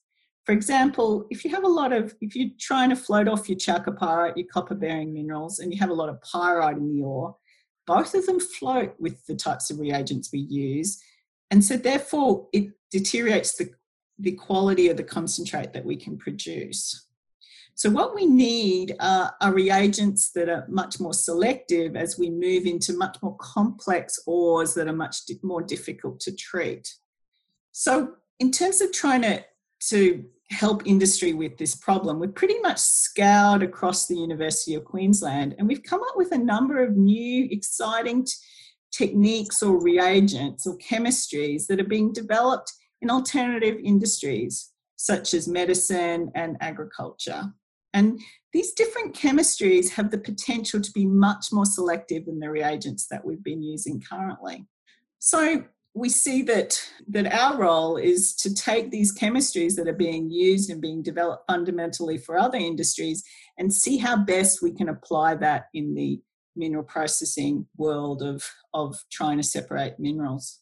For 0.52 0.56
example, 0.56 1.28
if 1.30 1.46
you 1.46 1.52
have 1.52 1.64
a 1.64 1.70
lot 1.70 1.94
of, 1.94 2.14
if 2.20 2.36
you're 2.36 2.50
trying 2.60 2.90
to 2.90 2.96
float 2.98 3.30
off 3.30 3.48
your 3.48 3.58
chalcopyrite, 3.58 4.36
your 4.36 4.48
copper 4.52 4.76
bearing 4.76 5.14
minerals, 5.14 5.60
and 5.60 5.74
you 5.74 5.80
have 5.80 5.92
a 5.92 5.94
lot 5.94 6.10
of 6.10 6.22
pyrite 6.22 6.76
in 6.76 6.94
the 6.94 7.02
ore, 7.04 7.38
both 7.88 8.14
of 8.14 8.26
them 8.26 8.38
float 8.38 8.94
with 9.00 9.26
the 9.28 9.34
types 9.34 9.72
of 9.72 9.80
reagents 9.80 10.30
we 10.34 10.40
use. 10.40 11.02
And 11.52 11.64
so, 11.64 11.78
therefore, 11.78 12.50
it 12.52 12.72
deteriorates 12.92 13.56
the, 13.56 13.70
the 14.20 14.34
quality 14.34 14.90
of 14.90 14.98
the 14.98 15.06
concentrate 15.06 15.72
that 15.72 15.86
we 15.86 15.96
can 15.96 16.18
produce. 16.18 17.08
So, 17.76 17.90
what 17.90 18.14
we 18.14 18.26
need 18.26 18.94
are, 19.00 19.34
are, 19.40 19.54
reagents 19.54 20.32
that 20.32 20.50
are 20.50 20.66
much 20.68 21.00
more 21.00 21.14
selective 21.14 21.96
as 21.96 22.20
we 22.20 22.30
move 22.30 22.66
into 22.66 22.98
much 22.98 23.16
more 23.24 23.38
complex 23.38 24.20
ores 24.28 24.74
that 24.74 24.90
are 24.90 24.92
much 24.92 25.22
more 25.44 25.62
difficult 25.62 26.20
to 26.20 26.36
treat. 26.36 26.94
So, 27.72 28.16
in 28.42 28.52
terms 28.52 28.82
of 28.82 28.92
trying 28.92 29.22
to, 29.22 29.46
to 29.92 30.26
help 30.52 30.86
industry 30.86 31.34
with 31.34 31.58
this 31.58 31.76
problem, 31.76 32.20
we've 32.20 32.36
pretty 32.36 32.60
much 32.60 32.78
scoured 32.78 33.64
across 33.64 34.08
the 34.08 34.16
University 34.16 34.76
of 34.76 34.84
Queensland 34.84 35.56
and 35.58 35.68
we've 35.68 35.84
come 35.84 36.02
up 36.02 36.18
with 36.18 36.32
a 36.34 36.38
number 36.38 36.84
of 36.84 36.98
new, 36.98 37.48
exciting 37.50 38.26
t- 38.26 38.34
techniques 38.92 39.64
or 39.64 39.82
reagents 39.82 40.68
or 40.68 40.78
chemistries 40.78 41.66
that 41.68 41.80
are 41.80 41.86
being 41.86 42.12
developed 42.12 42.72
in 43.02 43.10
alternative 43.10 43.78
industries 43.84 44.72
such 44.98 45.34
as 45.34 45.48
medicine 45.48 46.30
and 46.36 46.58
agriculture. 46.60 47.44
And 47.94 48.20
these 48.54 48.74
different 48.74 49.16
chemistries 49.16 49.90
have 49.92 50.12
the 50.12 50.18
potential 50.18 50.82
to 50.82 50.92
be 50.92 51.06
much 51.06 51.48
more 51.52 51.66
selective 51.66 52.26
than 52.26 52.40
the 52.40 52.50
reagents 52.50 53.08
that 53.08 53.26
we've 53.26 53.44
been 53.44 53.64
using 53.64 54.02
currently. 54.02 54.66
So 55.20 55.64
we 55.94 56.10
see 56.10 56.42
that 56.44 56.82
that 57.10 57.34
our 57.34 57.58
role 57.58 57.98
is 57.98 58.34
to 58.36 58.54
take 58.54 58.92
these 58.92 59.18
chemistries 59.18 59.76
that 59.76 59.88
are 59.88 59.94
being 59.94 60.32
used 60.32 60.70
and 60.70 60.82
being 60.82 61.04
developed 61.04 61.44
fundamentally 61.48 62.18
for 62.18 62.38
other 62.38 62.58
industries 62.58 63.24
and 63.58 63.74
see 63.74 63.98
how 63.98 64.16
best 64.16 64.62
we 64.62 64.72
can 64.72 64.90
apply 64.90 65.36
that 65.36 65.66
in 65.74 65.94
the 65.94 66.22
mineral 66.56 66.84
processing 66.84 67.66
world 67.78 68.22
of 68.22 68.44
of 68.74 68.98
trying 69.12 69.38
to 69.38 69.44
separate 69.44 70.00
minerals. 70.00 70.60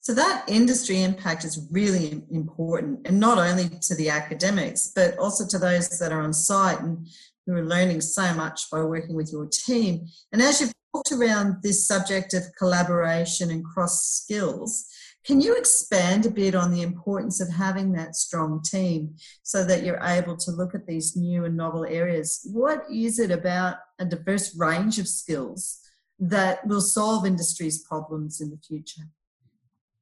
So 0.00 0.12
that 0.14 0.44
industry 0.48 1.02
impact 1.02 1.44
is 1.44 1.66
really 1.70 2.22
important 2.30 3.06
and 3.06 3.18
not 3.18 3.38
only 3.38 3.70
to 3.82 3.94
the 3.94 4.10
academics 4.10 4.92
but 4.94 5.16
also 5.16 5.46
to 5.46 5.58
those 5.58 5.98
that 5.98 6.12
are 6.12 6.20
on 6.20 6.32
site 6.32 6.80
and 6.80 7.06
who 7.46 7.54
are 7.54 7.64
learning 7.64 8.00
so 8.00 8.34
much 8.34 8.70
by 8.70 8.82
working 8.82 9.14
with 9.14 9.30
your 9.32 9.46
team. 9.46 10.06
And 10.32 10.42
as 10.42 10.60
you've 10.60 10.72
talked 10.94 11.12
around 11.12 11.56
this 11.62 11.86
subject 11.86 12.34
of 12.34 12.42
collaboration 12.56 13.50
and 13.50 13.64
cross 13.64 14.06
skills. 14.06 14.86
Can 15.24 15.40
you 15.40 15.56
expand 15.56 16.26
a 16.26 16.30
bit 16.30 16.54
on 16.54 16.70
the 16.70 16.82
importance 16.82 17.40
of 17.40 17.50
having 17.50 17.92
that 17.92 18.14
strong 18.14 18.62
team 18.62 19.14
so 19.42 19.64
that 19.64 19.82
you're 19.82 20.02
able 20.02 20.36
to 20.36 20.50
look 20.50 20.74
at 20.74 20.86
these 20.86 21.16
new 21.16 21.44
and 21.44 21.56
novel 21.56 21.84
areas? 21.84 22.46
What 22.52 22.84
is 22.92 23.18
it 23.18 23.30
about 23.30 23.76
a 23.98 24.04
diverse 24.04 24.54
range 24.56 24.98
of 24.98 25.08
skills 25.08 25.80
that 26.18 26.66
will 26.66 26.82
solve 26.82 27.26
industry's 27.26 27.82
problems 27.82 28.40
in 28.40 28.50
the 28.50 28.58
future? 28.58 29.02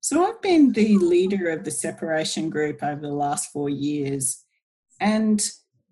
So, 0.00 0.26
I've 0.26 0.42
been 0.42 0.72
the 0.72 0.98
leader 0.98 1.50
of 1.50 1.62
the 1.62 1.70
separation 1.70 2.50
group 2.50 2.82
over 2.82 3.00
the 3.00 3.14
last 3.14 3.52
four 3.52 3.70
years, 3.70 4.44
and 4.98 5.40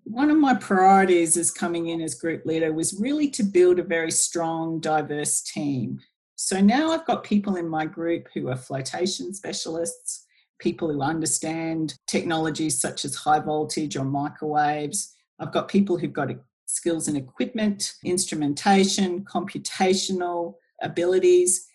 one 0.04 0.30
of 0.30 0.38
my 0.38 0.54
priorities 0.54 1.36
as 1.36 1.50
coming 1.50 1.88
in 1.88 2.00
as 2.00 2.14
group 2.14 2.44
leader 2.44 2.72
was 2.72 3.00
really 3.00 3.28
to 3.30 3.42
build 3.42 3.78
a 3.78 3.84
very 3.84 4.10
strong, 4.10 4.80
diverse 4.80 5.42
team. 5.42 6.00
So 6.36 6.60
now 6.60 6.90
I've 6.90 7.06
got 7.06 7.24
people 7.24 7.56
in 7.56 7.68
my 7.68 7.86
group 7.86 8.28
who 8.34 8.48
are 8.48 8.56
flotation 8.56 9.34
specialists, 9.34 10.26
people 10.58 10.90
who 10.90 11.02
understand 11.02 11.94
technologies 12.06 12.80
such 12.80 13.04
as 13.04 13.14
high 13.14 13.40
voltage 13.40 13.96
or 13.96 14.04
microwaves. 14.04 15.14
I've 15.38 15.52
got 15.52 15.68
people 15.68 15.98
who've 15.98 16.12
got 16.12 16.30
skills 16.66 17.08
in 17.08 17.16
equipment, 17.16 17.94
instrumentation, 18.04 19.24
computational 19.24 20.54
abilities. 20.82 21.66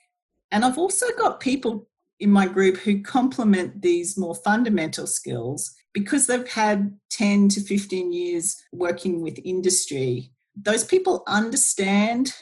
And 0.52 0.64
I've 0.64 0.78
also 0.78 1.06
got 1.18 1.40
people 1.40 1.88
in 2.20 2.32
my 2.32 2.48
group 2.48 2.78
who 2.78 3.02
complement 3.02 3.82
these 3.82 4.18
more 4.18 4.36
fundamental 4.36 5.06
skills 5.06 5.76
because 5.96 6.28
they've 6.28 6.52
had 6.52 7.00
10 7.10 7.48
to 7.48 7.62
15 7.62 8.12
years 8.12 8.62
working 8.74 9.22
with 9.22 9.40
industry, 9.46 10.30
those 10.54 10.84
people 10.84 11.24
understand 11.26 12.34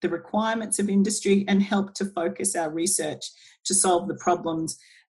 the 0.00 0.08
requirements 0.08 0.78
of 0.78 0.88
industry 0.88 1.44
and 1.48 1.60
help 1.60 1.92
to 1.94 2.04
focus 2.04 2.54
our 2.54 2.70
research 2.70 3.26
to 3.64 3.74
solve 3.74 4.06
the 4.08 4.14
problems 4.14 4.78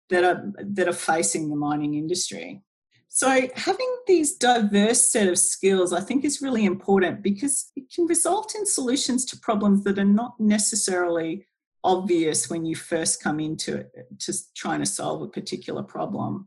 that 0.09 0.25
are 0.25 0.53
that 0.63 0.89
are 0.89 0.93
facing 0.93 1.51
the 1.51 1.57
mining 1.57 1.95
industry. 1.95 2.63
So 3.09 3.49
having 3.57 3.97
these 4.07 4.37
diverse 4.37 5.03
set 5.03 5.29
of 5.29 5.39
skills 5.39 5.93
I 5.93 6.01
think 6.01 6.25
is 6.25 6.41
really 6.41 6.65
important 6.65 7.23
because 7.23 7.73
it 7.75 7.93
can 7.93 8.07
result 8.07 8.55
in 8.55 8.65
solutions 8.65 9.25
to 9.27 9.39
problems 9.39 9.83
that 9.85 9.99
are 9.99 10.05
not 10.05 10.39
necessarily 10.39 11.47
obvious 11.83 12.49
when 12.49 12.65
you 12.65 12.77
first 12.77 13.23
come 13.23 13.41
into 13.41 13.79
it 13.79 14.07
to 14.21 14.33
trying 14.55 14.81
to 14.81 14.87
solve 14.87 15.23
a 15.23 15.29
particular 15.29 15.83
problem. 15.83 16.47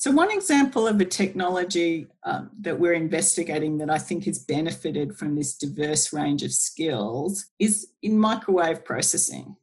So, 0.00 0.10
one 0.10 0.30
example 0.30 0.88
of 0.88 0.98
a 0.98 1.04
technology 1.04 2.06
um, 2.24 2.48
that 2.62 2.80
we're 2.80 2.94
investigating 2.94 3.76
that 3.78 3.90
I 3.90 3.98
think 3.98 4.24
has 4.24 4.38
benefited 4.38 5.14
from 5.14 5.36
this 5.36 5.58
diverse 5.58 6.10
range 6.10 6.42
of 6.42 6.54
skills 6.54 7.44
is 7.58 7.88
in 8.02 8.18
microwave 8.18 8.82
processing. 8.82 9.56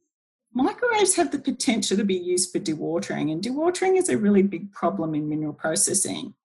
Microwaves 0.53 1.15
have 1.15 1.31
the 1.31 1.39
potential 1.39 1.97
to 1.97 2.03
be 2.03 2.13
used 2.13 2.51
for 2.51 2.59
dewatering, 2.59 3.31
and 3.31 3.41
dewatering 3.41 3.97
is 3.97 4.09
a 4.09 4.17
really 4.19 4.43
big 4.43 4.71
problem 4.71 5.15
in 5.15 5.27
mineral 5.27 5.53
processing. 5.53 6.35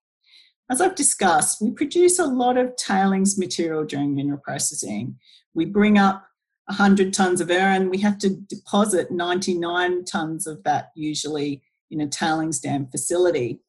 As 0.70 0.80
I've 0.80 0.94
discussed, 0.94 1.60
we 1.60 1.70
produce 1.72 2.18
a 2.18 2.24
lot 2.24 2.56
of 2.56 2.74
tailings 2.76 3.36
material 3.36 3.84
during 3.84 4.14
mineral 4.14 4.40
processing. 4.42 5.18
We 5.52 5.66
bring 5.66 5.98
up 5.98 6.26
100 6.68 7.12
tonnes 7.12 7.42
of 7.42 7.50
iron, 7.50 7.90
we 7.90 7.98
have 7.98 8.16
to 8.20 8.30
deposit 8.30 9.10
99 9.10 10.04
tonnes 10.04 10.46
of 10.46 10.62
that 10.64 10.92
usually 10.94 11.60
in 11.90 12.00
a 12.00 12.06
tailings 12.06 12.58
dam 12.58 12.86
facility. 12.86 13.60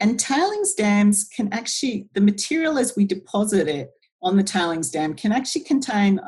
And 0.00 0.20
tailings 0.20 0.74
dams 0.74 1.24
can 1.24 1.52
actually, 1.52 2.08
the 2.14 2.20
material 2.20 2.78
as 2.78 2.94
we 2.96 3.04
deposit 3.04 3.68
it 3.68 3.90
on 4.22 4.36
the 4.36 4.42
tailings 4.42 4.90
dam 4.90 5.14
can 5.14 5.32
actually 5.32 5.64
contain 5.64 6.20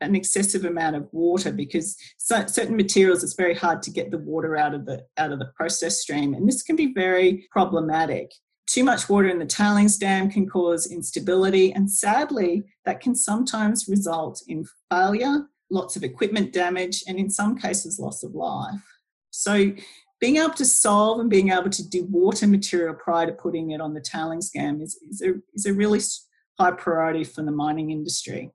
an 0.00 0.14
excessive 0.14 0.64
amount 0.64 0.96
of 0.96 1.08
water 1.12 1.50
because 1.50 1.96
certain 2.18 2.76
materials 2.76 3.24
it's 3.24 3.34
very 3.34 3.54
hard 3.54 3.82
to 3.82 3.90
get 3.90 4.10
the 4.10 4.18
water 4.18 4.56
out 4.56 4.74
of 4.74 4.84
the 4.84 5.02
out 5.16 5.32
of 5.32 5.38
the 5.38 5.50
process 5.56 6.00
stream. 6.00 6.34
And 6.34 6.46
this 6.46 6.62
can 6.62 6.76
be 6.76 6.92
very 6.92 7.46
problematic. 7.50 8.32
Too 8.66 8.84
much 8.84 9.08
water 9.08 9.28
in 9.28 9.38
the 9.38 9.46
tailings 9.46 9.96
dam 9.96 10.30
can 10.30 10.48
cause 10.48 10.90
instability 10.90 11.72
and 11.72 11.90
sadly 11.90 12.64
that 12.84 13.00
can 13.00 13.14
sometimes 13.14 13.88
result 13.88 14.42
in 14.48 14.66
failure 14.90 15.46
lots 15.70 15.96
of 15.96 16.04
equipment 16.04 16.52
damage 16.52 17.02
and 17.08 17.18
in 17.18 17.30
some 17.30 17.56
cases 17.56 17.98
loss 17.98 18.22
of 18.22 18.34
life. 18.34 18.80
So 19.30 19.72
being 20.20 20.36
able 20.36 20.54
to 20.54 20.64
solve 20.64 21.20
and 21.20 21.28
being 21.28 21.50
able 21.50 21.70
to 21.70 21.82
dewater 21.82 22.48
material 22.48 22.94
prior 22.94 23.26
to 23.26 23.32
putting 23.32 23.70
it 23.70 23.80
on 23.80 23.94
the 23.94 24.00
tailings 24.00 24.50
dam 24.50 24.80
is, 24.80 24.98
is, 25.10 25.20
a, 25.22 25.34
is 25.54 25.66
a 25.66 25.74
really 25.74 26.00
high 26.58 26.70
priority 26.70 27.24
for 27.24 27.42
the 27.42 27.52
mining 27.52 27.90
industry. 27.90 28.50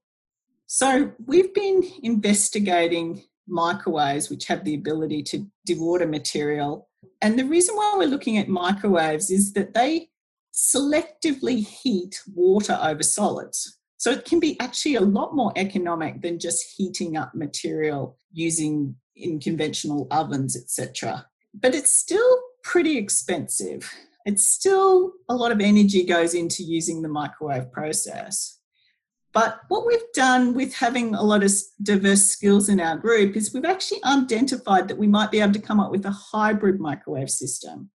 So 0.66 1.12
we've 1.26 1.54
been 1.54 1.84
investigating 2.02 3.24
microwaves 3.48 4.30
which 4.30 4.48
have 4.48 4.64
the 4.64 4.76
ability 4.76 5.24
to 5.24 5.46
dewater 5.68 6.10
material. 6.10 6.88
And 7.22 7.38
the 7.38 7.46
reason 7.46 7.76
why 7.76 7.94
we're 7.98 8.08
looking 8.08 8.38
at 8.38 8.48
microwaves 8.48 9.30
is 9.30 9.54
that 9.54 9.74
they 9.74 10.10
selectively 10.54 11.66
heat 11.66 12.22
water 12.34 12.80
over 12.82 13.04
solids. 13.04 13.78
So 13.98 14.10
it 14.12 14.26
can 14.26 14.40
be 14.40 14.60
actually 14.60 14.96
a 14.96 15.02
lot 15.02 15.36
more 15.36 15.54
economic 15.56 16.22
than 16.22 16.40
just 16.40 16.66
heating 16.76 17.18
up 17.18 17.36
material 17.36 18.18
using 18.32 18.96
in 19.16 19.40
conventional 19.40 20.08
ovens, 20.10 20.58
etc 20.58 21.26
but 21.54 21.76
it's 21.76 21.92
still 21.92 22.40
pretty 22.64 22.98
expensive. 22.98 23.92
It's 24.26 24.48
still 24.48 25.14
a 25.30 25.36
lot 25.36 25.52
of 25.52 25.62
energy 25.62 26.06
goes 26.06 26.34
into 26.34 26.64
using 26.64 27.02
the 27.02 27.10
microwave 27.10 27.72
process. 27.72 28.60
But 29.34 29.62
what 29.70 29.88
we've 29.88 30.00
done 30.14 30.54
with 30.54 30.76
having 30.76 31.16
a 31.16 31.24
lot 31.24 31.44
of 31.44 31.54
diverse 31.82 32.26
skills 32.26 32.68
in 32.68 32.82
our 32.82 32.98
group 32.98 33.36
is 33.36 33.54
we've 33.54 33.64
actually 33.64 34.04
identified 34.04 34.88
that 34.90 34.98
we 34.98 35.08
might 35.08 35.32
be 35.32 35.40
able 35.40 35.54
to 35.54 35.60
come 35.60 35.80
up 35.80 35.90
with 35.90 36.06
a 36.06 36.12
hybrid 36.12 36.80
microwave 36.80 37.30
system 37.30 37.90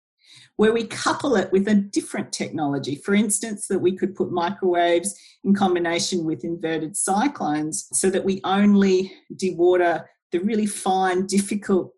where 0.57 0.71
we 0.71 0.85
couple 0.85 1.35
it 1.35 1.51
with 1.51 1.67
a 1.67 1.75
different 1.75 2.31
technology. 2.31 2.95
For 2.95 3.13
instance, 3.13 3.67
that 3.67 3.79
we 3.79 3.95
could 3.95 4.15
put 4.15 4.31
microwaves 4.31 5.13
in 5.43 5.53
combination 5.53 6.23
with 6.23 6.45
inverted 6.45 6.95
cyclones 6.95 7.87
so 7.91 8.09
that 8.09 8.23
we 8.23 8.39
only 8.45 9.11
dewater 9.35 10.05
the 10.31 10.39
really 10.39 10.65
fine, 10.65 11.25
difficult 11.27 11.93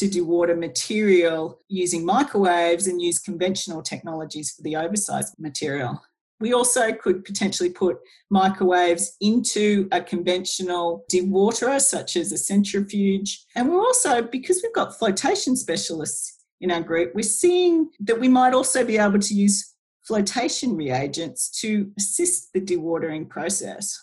to 0.00 0.08
dewater 0.08 0.58
material 0.58 1.58
using 1.68 2.06
microwaves 2.06 2.86
and 2.86 3.02
use 3.02 3.18
conventional 3.18 3.82
technologies 3.82 4.50
for 4.50 4.62
the 4.62 4.74
oversized 4.74 5.34
material. 5.38 6.00
We 6.40 6.54
also 6.54 6.90
could 6.94 7.22
potentially 7.26 7.68
put 7.68 7.98
microwaves 8.30 9.14
into 9.20 9.88
a 9.92 10.00
conventional 10.00 11.04
dewaterer, 11.12 11.78
such 11.82 12.16
as 12.16 12.32
a 12.32 12.38
centrifuge. 12.38 13.44
And 13.54 13.68
we're 13.68 13.82
also, 13.82 14.22
because 14.22 14.62
we've 14.62 14.72
got 14.74 14.98
flotation 14.98 15.54
specialists 15.54 16.38
in 16.62 16.70
our 16.70 16.80
group, 16.80 17.14
we're 17.14 17.22
seeing 17.22 17.90
that 18.00 18.18
we 18.18 18.28
might 18.28 18.54
also 18.54 18.86
be 18.86 18.96
able 18.96 19.18
to 19.18 19.34
use 19.34 19.74
flotation 20.06 20.76
reagents 20.76 21.50
to 21.60 21.92
assist 21.98 22.54
the 22.54 22.60
dewatering 22.60 23.28
process. 23.28 24.02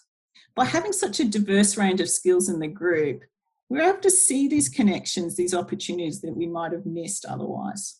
By 0.55 0.65
having 0.65 0.93
such 0.93 1.19
a 1.19 1.25
diverse 1.25 1.75
range 1.75 2.01
of 2.01 2.09
skills 2.09 2.49
in 2.49 2.59
the 2.59 2.67
group, 2.67 3.23
we're 3.69 3.89
able 3.89 3.99
to 3.99 4.11
see 4.11 4.47
these 4.47 4.69
connections, 4.69 5.35
these 5.35 5.53
opportunities 5.53 6.21
that 6.21 6.35
we 6.35 6.47
might 6.47 6.71
have 6.71 6.85
missed 6.85 7.25
otherwise. 7.25 7.99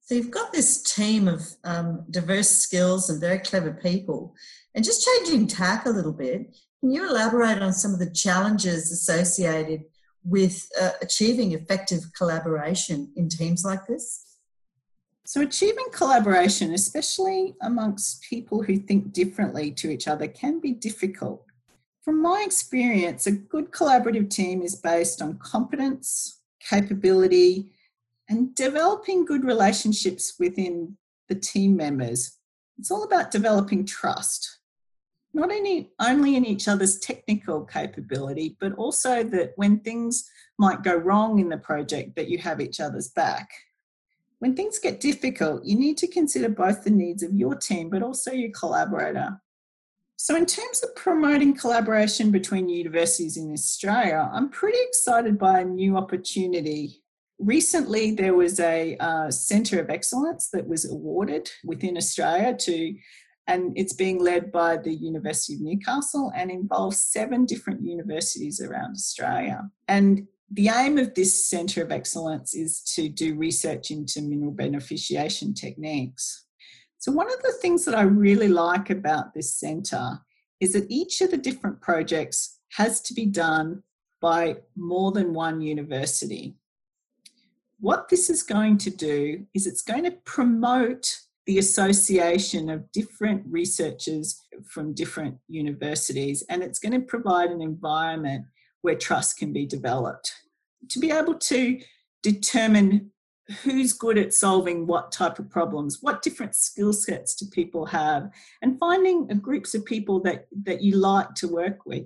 So 0.00 0.14
you've 0.14 0.30
got 0.30 0.52
this 0.52 0.82
team 0.82 1.28
of 1.28 1.42
um, 1.64 2.04
diverse 2.10 2.50
skills 2.50 3.08
and 3.08 3.20
very 3.20 3.38
clever 3.38 3.72
people. 3.72 4.34
And 4.74 4.84
just 4.84 5.06
changing 5.06 5.46
tack 5.46 5.86
a 5.86 5.90
little 5.90 6.12
bit, 6.12 6.54
can 6.80 6.90
you 6.90 7.08
elaborate 7.08 7.62
on 7.62 7.72
some 7.72 7.94
of 7.94 7.98
the 7.98 8.10
challenges 8.10 8.92
associated 8.92 9.84
with 10.24 10.68
uh, 10.80 10.90
achieving 11.00 11.52
effective 11.52 12.00
collaboration 12.16 13.12
in 13.16 13.28
teams 13.28 13.64
like 13.64 13.86
this? 13.86 14.36
So, 15.24 15.40
achieving 15.40 15.86
collaboration, 15.90 16.74
especially 16.74 17.54
amongst 17.62 18.22
people 18.22 18.62
who 18.62 18.76
think 18.76 19.14
differently 19.14 19.70
to 19.72 19.90
each 19.90 20.06
other, 20.06 20.28
can 20.28 20.60
be 20.60 20.72
difficult. 20.72 21.46
From 22.04 22.20
my 22.20 22.42
experience, 22.44 23.26
a 23.26 23.32
good 23.32 23.70
collaborative 23.70 24.28
team 24.28 24.60
is 24.60 24.76
based 24.76 25.22
on 25.22 25.38
competence, 25.38 26.42
capability, 26.60 27.72
and 28.28 28.54
developing 28.54 29.24
good 29.24 29.42
relationships 29.42 30.34
within 30.38 30.98
the 31.30 31.34
team 31.34 31.76
members. 31.76 32.36
It's 32.78 32.90
all 32.90 33.04
about 33.04 33.30
developing 33.30 33.86
trust, 33.86 34.58
not 35.32 35.50
any, 35.50 35.92
only 35.98 36.36
in 36.36 36.44
each 36.44 36.68
other's 36.68 36.98
technical 36.98 37.64
capability, 37.64 38.58
but 38.60 38.74
also 38.74 39.24
that 39.24 39.54
when 39.56 39.80
things 39.80 40.28
might 40.58 40.82
go 40.82 40.94
wrong 40.94 41.38
in 41.38 41.48
the 41.48 41.56
project, 41.56 42.16
that 42.16 42.28
you 42.28 42.36
have 42.36 42.60
each 42.60 42.80
other's 42.80 43.08
back. 43.08 43.48
When 44.40 44.54
things 44.54 44.78
get 44.78 45.00
difficult, 45.00 45.64
you 45.64 45.78
need 45.78 45.96
to 45.98 46.06
consider 46.06 46.50
both 46.50 46.84
the 46.84 46.90
needs 46.90 47.22
of 47.22 47.32
your 47.32 47.54
team, 47.54 47.88
but 47.88 48.02
also 48.02 48.30
your 48.30 48.50
collaborator. 48.50 49.40
So, 50.24 50.36
in 50.36 50.46
terms 50.46 50.82
of 50.82 50.96
promoting 50.96 51.54
collaboration 51.54 52.30
between 52.30 52.70
universities 52.70 53.36
in 53.36 53.52
Australia, 53.52 54.30
I'm 54.32 54.48
pretty 54.48 54.78
excited 54.80 55.38
by 55.38 55.60
a 55.60 55.66
new 55.66 55.98
opportunity. 55.98 57.02
Recently, 57.38 58.12
there 58.12 58.32
was 58.32 58.58
a 58.58 58.96
uh, 59.00 59.30
Centre 59.30 59.82
of 59.82 59.90
Excellence 59.90 60.48
that 60.54 60.66
was 60.66 60.90
awarded 60.90 61.50
within 61.62 61.98
Australia 61.98 62.56
to, 62.56 62.94
and 63.48 63.76
it's 63.76 63.92
being 63.92 64.18
led 64.18 64.50
by 64.50 64.78
the 64.78 64.94
University 64.94 65.56
of 65.56 65.60
Newcastle 65.60 66.32
and 66.34 66.50
involves 66.50 67.02
seven 67.02 67.44
different 67.44 67.82
universities 67.84 68.62
around 68.62 68.92
Australia. 68.92 69.68
And 69.88 70.26
the 70.50 70.70
aim 70.70 70.96
of 70.96 71.12
this 71.12 71.50
Centre 71.50 71.82
of 71.82 71.92
Excellence 71.92 72.54
is 72.54 72.80
to 72.94 73.10
do 73.10 73.36
research 73.36 73.90
into 73.90 74.22
mineral 74.22 74.54
beneficiation 74.54 75.54
techniques. 75.54 76.46
So, 77.04 77.12
one 77.12 77.30
of 77.30 77.42
the 77.42 77.52
things 77.60 77.84
that 77.84 77.94
I 77.94 78.00
really 78.00 78.48
like 78.48 78.88
about 78.88 79.34
this 79.34 79.54
centre 79.54 80.20
is 80.58 80.72
that 80.72 80.90
each 80.90 81.20
of 81.20 81.30
the 81.30 81.36
different 81.36 81.82
projects 81.82 82.60
has 82.78 83.02
to 83.02 83.12
be 83.12 83.26
done 83.26 83.82
by 84.22 84.56
more 84.74 85.12
than 85.12 85.34
one 85.34 85.60
university. 85.60 86.54
What 87.78 88.08
this 88.08 88.30
is 88.30 88.42
going 88.42 88.78
to 88.78 88.90
do 88.90 89.44
is 89.52 89.66
it's 89.66 89.82
going 89.82 90.04
to 90.04 90.12
promote 90.24 91.14
the 91.44 91.58
association 91.58 92.70
of 92.70 92.90
different 92.92 93.42
researchers 93.50 94.40
from 94.66 94.94
different 94.94 95.36
universities 95.46 96.42
and 96.48 96.62
it's 96.62 96.78
going 96.78 96.98
to 96.98 97.06
provide 97.06 97.50
an 97.50 97.60
environment 97.60 98.46
where 98.80 98.94
trust 98.94 99.36
can 99.36 99.52
be 99.52 99.66
developed. 99.66 100.32
To 100.88 100.98
be 100.98 101.10
able 101.10 101.34
to 101.34 101.80
determine 102.22 103.10
who's 103.62 103.92
good 103.92 104.16
at 104.16 104.32
solving 104.32 104.86
what 104.86 105.12
type 105.12 105.38
of 105.38 105.50
problems 105.50 105.98
what 106.00 106.22
different 106.22 106.54
skill 106.54 106.92
sets 106.92 107.34
do 107.34 107.46
people 107.46 107.84
have 107.84 108.30
and 108.62 108.78
finding 108.78 109.26
groups 109.26 109.74
of 109.74 109.84
people 109.84 110.20
that 110.20 110.46
that 110.62 110.82
you 110.82 110.96
like 110.96 111.34
to 111.34 111.48
work 111.48 111.84
with. 111.84 112.04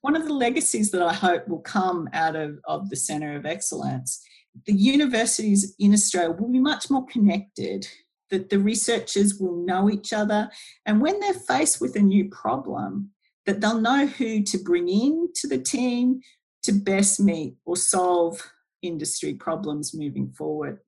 One 0.00 0.16
of 0.16 0.24
the 0.24 0.32
legacies 0.32 0.90
that 0.90 1.02
i 1.02 1.12
hope 1.12 1.46
will 1.48 1.60
come 1.60 2.08
out 2.12 2.36
of, 2.36 2.58
of 2.64 2.88
the 2.90 2.96
center 2.96 3.36
of 3.36 3.46
excellence 3.46 4.24
the 4.66 4.72
universities 4.72 5.74
in 5.78 5.92
australia 5.92 6.30
will 6.30 6.50
be 6.50 6.58
much 6.58 6.90
more 6.90 7.06
connected 7.06 7.86
that 8.30 8.50
the 8.50 8.58
researchers 8.58 9.38
will 9.38 9.64
know 9.64 9.90
each 9.90 10.12
other 10.12 10.50
and 10.86 11.00
when 11.00 11.20
they're 11.20 11.34
faced 11.34 11.80
with 11.80 11.94
a 11.96 12.00
new 12.00 12.28
problem 12.30 13.10
that 13.46 13.60
they'll 13.60 13.80
know 13.80 14.06
who 14.06 14.42
to 14.42 14.58
bring 14.58 14.88
in 14.88 15.28
to 15.34 15.46
the 15.46 15.58
team 15.58 16.20
to 16.62 16.72
best 16.72 17.20
meet 17.20 17.54
or 17.64 17.76
solve 17.76 18.52
industry 18.82 19.34
problems 19.34 19.94
moving 19.94 20.30
forward. 20.30 20.80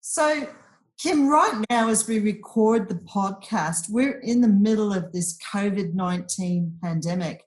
So, 0.00 0.48
Kym, 1.02 1.28
right 1.28 1.64
now, 1.70 1.88
as 1.88 2.08
we 2.08 2.18
record 2.18 2.88
the 2.88 2.96
podcast, 2.96 3.88
we're 3.88 4.18
in 4.20 4.40
the 4.40 4.48
middle 4.48 4.92
of 4.92 5.12
this 5.12 5.38
COVID 5.52 5.94
19 5.94 6.78
pandemic. 6.82 7.44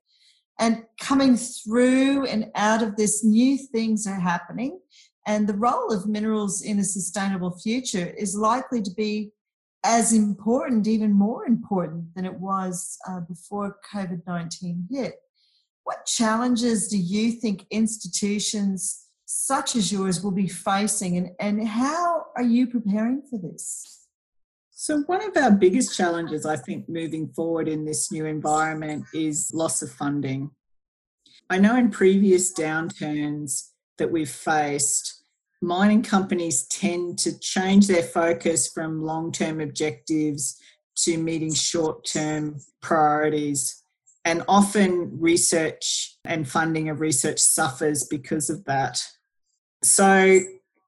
And 0.60 0.84
coming 1.00 1.38
through 1.38 2.28
and 2.28 2.52
out 2.56 2.84
of 2.84 2.96
this, 2.96 3.24
new 3.24 3.58
things 3.58 4.06
are 4.06 4.20
happening. 4.20 4.80
And 5.28 5.48
the 5.48 5.56
role 5.56 5.92
of 5.92 6.08
minerals 6.08 6.62
in 6.62 6.80
a 6.80 6.84
sustainable 6.84 7.58
future 7.58 8.14
is 8.18 8.36
likely 8.36 8.82
to 8.82 8.92
be 8.92 9.32
as 9.84 10.14
important, 10.14 10.88
even 10.88 11.12
more 11.12 11.46
important 11.46 12.14
than 12.16 12.26
it 12.26 12.40
was 12.40 12.98
uh, 13.10 13.22
before 13.22 13.78
COVID 13.94 14.22
19 14.28 14.88
hit. 14.92 15.16
What 15.84 16.06
challenges 16.06 16.88
do 16.88 16.98
you 16.98 17.32
think 17.32 17.66
institutions 17.72 19.08
such 19.34 19.78
as 19.78 19.92
yours 19.92 20.22
will 20.22 20.32
be 20.32 20.48
facing 20.48 21.16
and, 21.16 21.32
and 21.40 21.66
how 21.66 22.26
are 22.36 22.44
you 22.44 22.68
preparing 22.68 23.22
for 23.22 23.40
this? 23.40 24.08
So, 24.72 25.04
one 25.04 25.24
of 25.24 25.38
our 25.38 25.52
biggest 25.52 25.96
challenges, 25.96 26.46
I 26.46 26.58
think, 26.58 26.90
moving 26.90 27.30
forward 27.30 27.70
in 27.70 27.86
this 27.86 28.12
new 28.12 28.26
environment 28.26 29.06
is 29.14 29.52
loss 29.54 29.82
of 29.82 29.92
funding. 29.92 30.52
I 31.50 31.60
know 31.60 31.78
in 31.78 31.92
previous 31.92 32.54
downturns 32.54 33.70
that 33.98 34.12
we've 34.12 34.30
faced, 34.30 35.24
mining 35.62 36.04
companies 36.04 36.66
tend 36.66 37.18
to 37.20 37.40
change 37.40 37.88
their 37.88 38.04
focus 38.04 38.70
from 38.70 39.04
long 39.04 39.32
term 39.32 39.62
objectives 39.62 40.60
to 41.04 41.18
meeting 41.18 41.54
short 41.54 42.06
term 42.06 42.60
priorities. 42.82 43.78
And 44.26 44.44
often 44.48 45.20
research 45.20 46.18
and 46.26 46.48
funding 46.48 46.90
of 46.90 47.00
research 47.00 47.40
suffers 47.40 48.04
because 48.04 48.50
of 48.50 48.66
that. 48.66 49.02
So, 49.84 50.40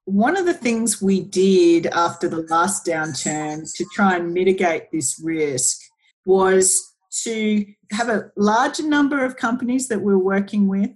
one 0.06 0.36
of 0.36 0.44
the 0.44 0.54
things 0.54 1.00
we 1.00 1.20
did 1.20 1.86
after 1.86 2.28
the 2.28 2.42
last 2.50 2.84
downturn 2.84 3.72
to 3.74 3.86
try 3.94 4.16
and 4.16 4.34
mitigate 4.34 4.92
this 4.92 5.18
risk 5.22 5.78
was 6.26 6.94
to 7.22 7.64
have 7.92 8.08
a 8.08 8.30
larger 8.36 8.86
number 8.86 9.24
of 9.24 9.36
companies 9.36 9.88
that 9.88 10.00
we're 10.00 10.18
working 10.18 10.68
with 10.68 10.90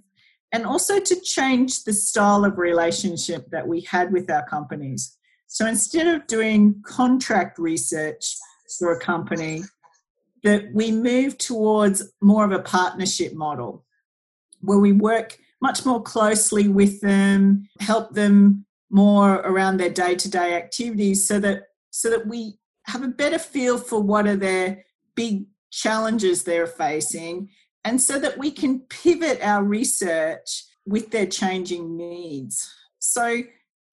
and 0.51 0.65
also 0.65 0.99
to 0.99 1.19
change 1.21 1.83
the 1.83 1.93
style 1.93 2.45
of 2.45 2.57
relationship 2.57 3.49
that 3.51 3.67
we 3.67 3.81
had 3.81 4.11
with 4.11 4.29
our 4.29 4.45
companies. 4.47 5.17
So 5.47 5.65
instead 5.65 6.07
of 6.07 6.27
doing 6.27 6.81
contract 6.85 7.57
research 7.57 8.35
for 8.77 8.93
a 8.93 8.99
company, 8.99 9.63
that 10.43 10.71
we 10.73 10.91
move 10.91 11.37
towards 11.37 12.13
more 12.21 12.45
of 12.45 12.51
a 12.51 12.59
partnership 12.59 13.33
model 13.33 13.85
where 14.61 14.79
we 14.79 14.93
work 14.93 15.37
much 15.61 15.85
more 15.85 16.01
closely 16.01 16.67
with 16.67 17.01
them, 17.01 17.67
help 17.79 18.13
them 18.13 18.65
more 18.89 19.35
around 19.35 19.77
their 19.77 19.89
day-to-day 19.89 20.55
activities 20.55 21.27
so 21.27 21.39
that 21.39 21.63
so 21.91 22.09
that 22.09 22.27
we 22.27 22.57
have 22.85 23.03
a 23.03 23.07
better 23.07 23.39
feel 23.39 23.77
for 23.77 24.01
what 24.01 24.27
are 24.27 24.35
their 24.35 24.85
big 25.15 25.45
challenges 25.71 26.43
they're 26.43 26.67
facing 26.67 27.49
and 27.83 28.01
so 28.01 28.19
that 28.19 28.37
we 28.37 28.51
can 28.51 28.79
pivot 28.81 29.39
our 29.41 29.63
research 29.63 30.65
with 30.85 31.11
their 31.11 31.25
changing 31.25 31.95
needs. 31.97 32.71
So 32.99 33.41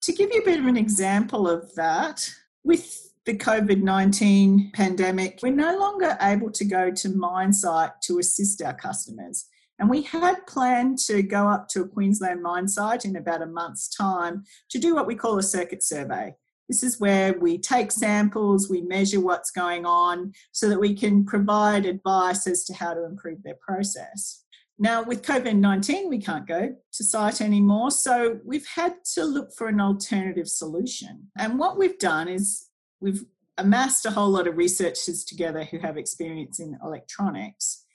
to 0.01 0.13
give 0.13 0.31
you 0.33 0.41
a 0.41 0.45
bit 0.45 0.59
of 0.59 0.65
an 0.65 0.77
example 0.77 1.47
of 1.47 1.73
that, 1.75 2.29
with 2.63 3.13
the 3.25 3.37
COVID 3.37 3.81
19 3.81 4.71
pandemic, 4.73 5.39
we're 5.41 5.53
no 5.53 5.77
longer 5.77 6.17
able 6.21 6.51
to 6.51 6.65
go 6.65 6.91
to 6.91 7.09
mine 7.09 7.53
site 7.53 7.91
to 8.03 8.19
assist 8.19 8.61
our 8.61 8.73
customers. 8.73 9.45
And 9.79 9.89
we 9.89 10.01
had 10.01 10.47
planned 10.47 10.97
to 10.99 11.21
go 11.21 11.47
up 11.47 11.67
to 11.69 11.81
a 11.81 11.87
Queensland 11.87 12.41
mine 12.41 12.67
site 12.67 13.05
in 13.05 13.15
about 13.15 13.43
a 13.43 13.47
month's 13.47 13.87
time 13.87 14.43
to 14.69 14.79
do 14.79 14.95
what 14.95 15.07
we 15.07 15.15
call 15.15 15.37
a 15.37 15.43
circuit 15.43 15.83
survey. 15.83 16.33
This 16.67 16.83
is 16.83 16.99
where 16.99 17.33
we 17.33 17.57
take 17.57 17.91
samples, 17.91 18.69
we 18.69 18.81
measure 18.81 19.21
what's 19.21 19.51
going 19.51 19.85
on 19.85 20.33
so 20.51 20.67
that 20.67 20.79
we 20.79 20.93
can 20.93 21.25
provide 21.25 21.85
advice 21.85 22.45
as 22.45 22.65
to 22.65 22.73
how 22.73 22.93
to 22.93 23.05
improve 23.05 23.43
their 23.43 23.57
process. 23.61 24.43
Now, 24.79 25.01
with 25.01 25.23
COVID 25.23 25.55
19, 25.55 26.09
we 26.09 26.19
can't 26.19 26.47
go 26.47 26.75
to 26.93 27.03
site 27.03 27.41
anymore, 27.41 27.89
so 27.89 28.39
we've 28.45 28.67
had 28.67 28.95
to 29.13 29.23
look 29.23 29.53
for 29.53 29.67
an 29.67 29.79
alternative 29.79 30.47
solution. 30.47 31.29
And 31.37 31.57
what 31.57 31.77
we've 31.77 31.97
done 31.97 32.27
is 32.27 32.67
we've 32.99 33.23
amassed 33.57 34.05
a 34.05 34.11
whole 34.11 34.29
lot 34.29 34.47
of 34.47 34.57
researchers 34.57 35.23
together 35.23 35.63
who 35.63 35.79
have 35.79 35.97
experience 35.97 36.59
in 36.59 36.77
electronics 36.83 37.85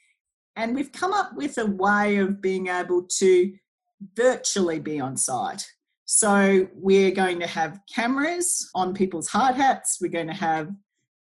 and 0.57 0.75
we've 0.75 0.93
come 0.93 1.13
up 1.13 1.35
with 1.35 1.59
a 1.59 1.67
way 1.67 2.17
of 2.17 2.41
being 2.41 2.69
able 2.69 3.03
to 3.19 3.53
virtually 4.15 4.81
be 4.81 5.01
on 5.01 5.17
site. 5.17 5.67
So 6.05 6.69
we're 6.75 7.13
going 7.13 7.41
to 7.41 7.47
have 7.47 7.81
cameras 7.93 8.71
on 8.75 8.95
people's 8.95 9.29
hard 9.29 9.55
hats, 9.57 9.99
we're 10.01 10.11
going 10.11 10.27
to 10.27 10.35
have 10.35 10.71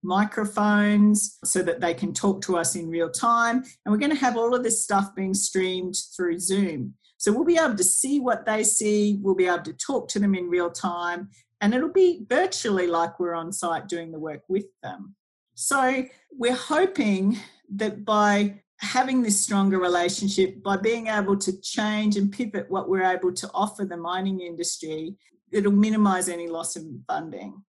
microphones 0.02 1.38
so 1.44 1.62
that 1.62 1.80
they 1.80 1.94
can 1.94 2.12
talk 2.12 2.42
to 2.42 2.56
us 2.56 2.74
in 2.74 2.90
real 2.90 3.10
time, 3.10 3.58
and 3.58 3.92
we're 3.92 3.98
going 3.98 4.10
to 4.10 4.16
have 4.16 4.36
all 4.36 4.54
of 4.54 4.62
this 4.62 4.82
stuff 4.82 5.14
being 5.14 5.34
streamed 5.34 5.96
through 6.16 6.38
Zoom. 6.38 6.94
So 7.18 7.32
we'll 7.32 7.44
be 7.44 7.56
able 7.56 7.76
to 7.76 7.84
see 7.84 8.18
what 8.18 8.44
they 8.44 8.64
see, 8.64 9.18
we'll 9.22 9.36
be 9.36 9.46
able 9.46 9.62
to 9.62 9.72
talk 9.74 10.08
to 10.08 10.18
them 10.18 10.34
in 10.34 10.48
real 10.48 10.70
time, 10.70 11.30
and 11.60 11.72
it'll 11.72 11.92
be 11.92 12.26
virtually 12.28 12.88
like 12.88 13.20
we're 13.20 13.34
on 13.34 13.52
site 13.52 13.86
doing 13.86 14.10
the 14.10 14.18
work 14.18 14.42
with 14.48 14.66
them. 14.82 15.14
So 15.54 16.04
we're 16.32 16.56
hoping 16.56 17.38
that 17.76 18.04
by 18.04 18.62
having 18.82 19.22
this 19.22 19.40
stronger 19.40 19.78
relationship 19.78 20.62
by 20.62 20.76
being 20.76 21.06
able 21.06 21.36
to 21.38 21.58
change 21.60 22.16
and 22.16 22.32
pivot 22.32 22.68
what 22.68 22.88
we're 22.88 23.04
able 23.04 23.32
to 23.32 23.48
offer 23.54 23.84
the 23.84 23.96
mining 23.96 24.40
industry, 24.40 25.14
it'll 25.52 25.72
minimize 25.72 26.28
any 26.28 26.48
loss 26.48 26.76
of 26.76 26.84
funding. 27.06 27.62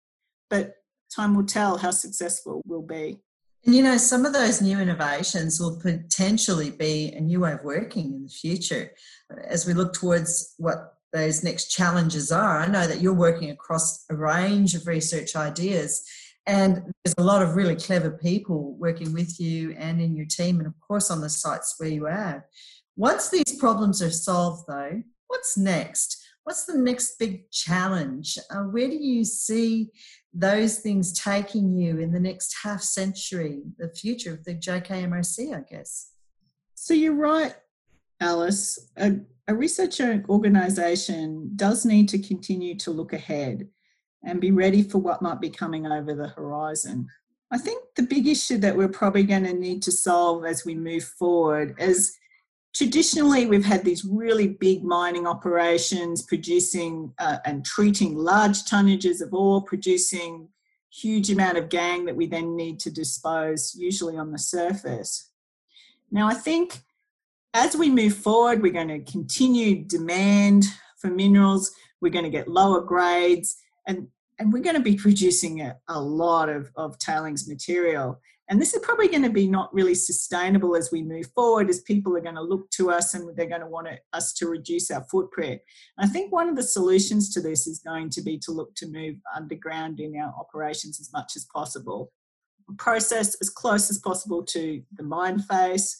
but 0.48 0.77
time 1.14 1.35
will 1.35 1.44
tell 1.44 1.77
how 1.77 1.90
successful 1.90 2.62
we'll 2.64 2.81
be. 2.81 3.18
And 3.66 3.75
you 3.75 3.83
know, 3.83 3.98
some 3.98 4.25
of 4.25 4.33
those 4.33 4.62
new 4.62 4.81
innovations 4.81 5.61
will 5.61 5.79
potentially 5.79 6.70
be 6.70 7.12
a 7.12 7.20
new 7.20 7.40
way 7.40 7.53
of 7.53 7.62
working 7.62 8.14
in 8.14 8.22
the 8.22 8.31
future 8.31 8.92
as 9.46 9.66
we 9.66 9.75
look 9.75 9.92
towards 9.92 10.55
what 10.57 10.94
those 11.12 11.44
next 11.44 11.68
challenges 11.68 12.33
are. 12.33 12.59
I 12.59 12.66
know 12.66 12.87
that 12.87 13.03
you're 13.03 13.12
working 13.12 13.51
across 13.51 14.05
a 14.09 14.16
range 14.16 14.75
of 14.75 14.87
research 14.87 15.37
ideas, 15.37 16.03
and 16.46 16.83
there's 17.05 17.14
a 17.18 17.22
lot 17.22 17.42
of 17.42 17.55
really 17.55 17.76
clever 17.76 18.11
people 18.11 18.74
working 18.78 19.12
with 19.12 19.38
you 19.38 19.74
and 19.78 20.00
in 20.00 20.16
your 20.16 20.26
team, 20.26 20.59
and 20.59 20.66
of 20.66 20.78
course 20.81 21.11
on 21.11 21.20
the 21.20 21.31
sites 21.31 21.76
where 21.78 21.88
you 21.88 22.07
are. 22.07 22.46
Once 22.96 23.31
these 23.31 23.57
problems 23.59 24.02
are 24.02 24.11
solved, 24.11 24.64
though, 24.68 25.02
what's 25.28 25.57
next? 25.57 26.18
What's 26.44 26.64
the 26.64 26.76
next 26.76 27.18
big 27.18 27.50
challenge? 27.50 28.37
Uh, 28.50 28.64
where 28.64 28.88
do 28.88 28.96
you 28.96 29.24
see 29.24 29.90
those 30.35 30.81
things 30.81 31.18
taking 31.18 31.76
you 31.76 31.98
in 31.98 32.11
the 32.11 32.20
next 32.20 32.57
half 32.64 32.83
century, 32.83 33.62
the 33.78 33.88
future 33.88 34.33
of 34.33 34.44
the 34.44 34.55
JKMRC, 34.55 35.57
I 35.57 35.61
guess? 35.70 36.11
So 36.74 36.94
you're 36.94 37.14
right, 37.14 37.55
Alice. 38.20 38.90
A, 38.96 39.20
a 39.46 39.55
research 39.55 40.00
organisation 40.00 41.52
does 41.55 41.87
need 41.87 42.09
to 42.09 42.18
continue 42.18 42.76
to 42.78 42.90
look 42.90 43.12
ahead 43.12 43.68
and 44.24 44.40
be 44.40 44.50
ready 44.50 44.82
for 44.82 44.98
what 44.98 45.22
might 45.22 45.40
be 45.40 45.50
coming 45.50 45.87
over 45.87 46.14
the 46.14 46.28
horizon. 46.28 47.08
I 47.50 47.58
think 47.58 47.82
the 47.96 48.02
big 48.02 48.26
issue 48.26 48.58
that 48.58 48.76
we're 48.76 48.88
probably 48.88 49.24
going 49.24 49.44
to 49.44 49.52
need 49.52 49.82
to 49.82 49.92
solve 49.92 50.44
as 50.44 50.64
we 50.64 50.74
move 50.74 51.04
forward 51.04 51.74
is 51.78 52.16
traditionally 52.74 53.46
we've 53.46 53.64
had 53.64 53.85
these 53.85 54.04
really 54.04 54.48
big 54.48 54.82
mining 54.82 55.26
operations 55.26 56.22
producing 56.22 57.12
uh, 57.18 57.38
and 57.44 57.64
treating 57.64 58.16
large 58.16 58.64
tonnages 58.64 59.20
of 59.20 59.35
ore 59.35 59.62
producing 59.62 60.48
huge 60.90 61.30
amount 61.30 61.58
of 61.58 61.68
gangue 61.68 62.06
that 62.06 62.16
we 62.16 62.26
then 62.26 62.56
need 62.56 62.78
to 62.80 62.90
dispose 62.90 63.74
usually 63.74 64.16
on 64.16 64.32
the 64.32 64.38
surface 64.38 65.30
now 66.11 66.26
i 66.26 66.35
think 66.35 66.80
as 67.54 67.76
we 67.76 67.90
move 67.90 68.14
forward 68.14 68.62
we're 68.62 68.72
going 68.72 68.88
to 68.88 69.11
continue 69.11 69.85
demand 69.85 70.64
for 70.98 71.08
minerals 71.08 71.72
we're 72.00 72.12
going 72.12 72.24
to 72.24 72.30
get 72.30 72.48
lower 72.48 72.80
grades 72.80 73.58
and 73.86 74.08
and 74.38 74.52
we're 74.52 74.62
going 74.62 74.76
to 74.76 74.82
be 74.82 74.96
producing 74.96 75.60
a, 75.60 75.76
a 75.88 76.00
lot 76.00 76.48
of, 76.48 76.70
of 76.74 76.98
tailings 76.98 77.46
material 77.48 78.18
and 78.52 78.60
this 78.60 78.74
is 78.74 78.82
probably 78.82 79.08
going 79.08 79.22
to 79.22 79.30
be 79.30 79.46
not 79.46 79.72
really 79.72 79.94
sustainable 79.94 80.76
as 80.76 80.90
we 80.92 81.02
move 81.02 81.26
forward, 81.34 81.70
as 81.70 81.80
people 81.80 82.14
are 82.16 82.20
going 82.20 82.34
to 82.34 82.42
look 82.42 82.68
to 82.72 82.90
us 82.90 83.14
and 83.14 83.34
they're 83.34 83.46
going 83.46 83.62
to 83.62 83.66
want 83.66 83.88
us 84.12 84.34
to 84.34 84.46
reduce 84.46 84.90
our 84.90 85.02
footprint. 85.04 85.60
I 85.98 86.06
think 86.06 86.32
one 86.32 86.50
of 86.50 86.56
the 86.56 86.62
solutions 86.62 87.32
to 87.32 87.40
this 87.40 87.66
is 87.66 87.78
going 87.78 88.10
to 88.10 88.20
be 88.20 88.38
to 88.40 88.52
look 88.52 88.74
to 88.74 88.86
move 88.88 89.16
underground 89.34 90.00
in 90.00 90.14
our 90.16 90.34
operations 90.38 91.00
as 91.00 91.10
much 91.14 91.32
as 91.34 91.46
possible. 91.46 92.12
Process 92.76 93.36
as 93.40 93.48
close 93.48 93.88
as 93.90 93.98
possible 94.00 94.42
to 94.44 94.82
the 94.96 95.02
mine 95.02 95.38
face, 95.38 95.98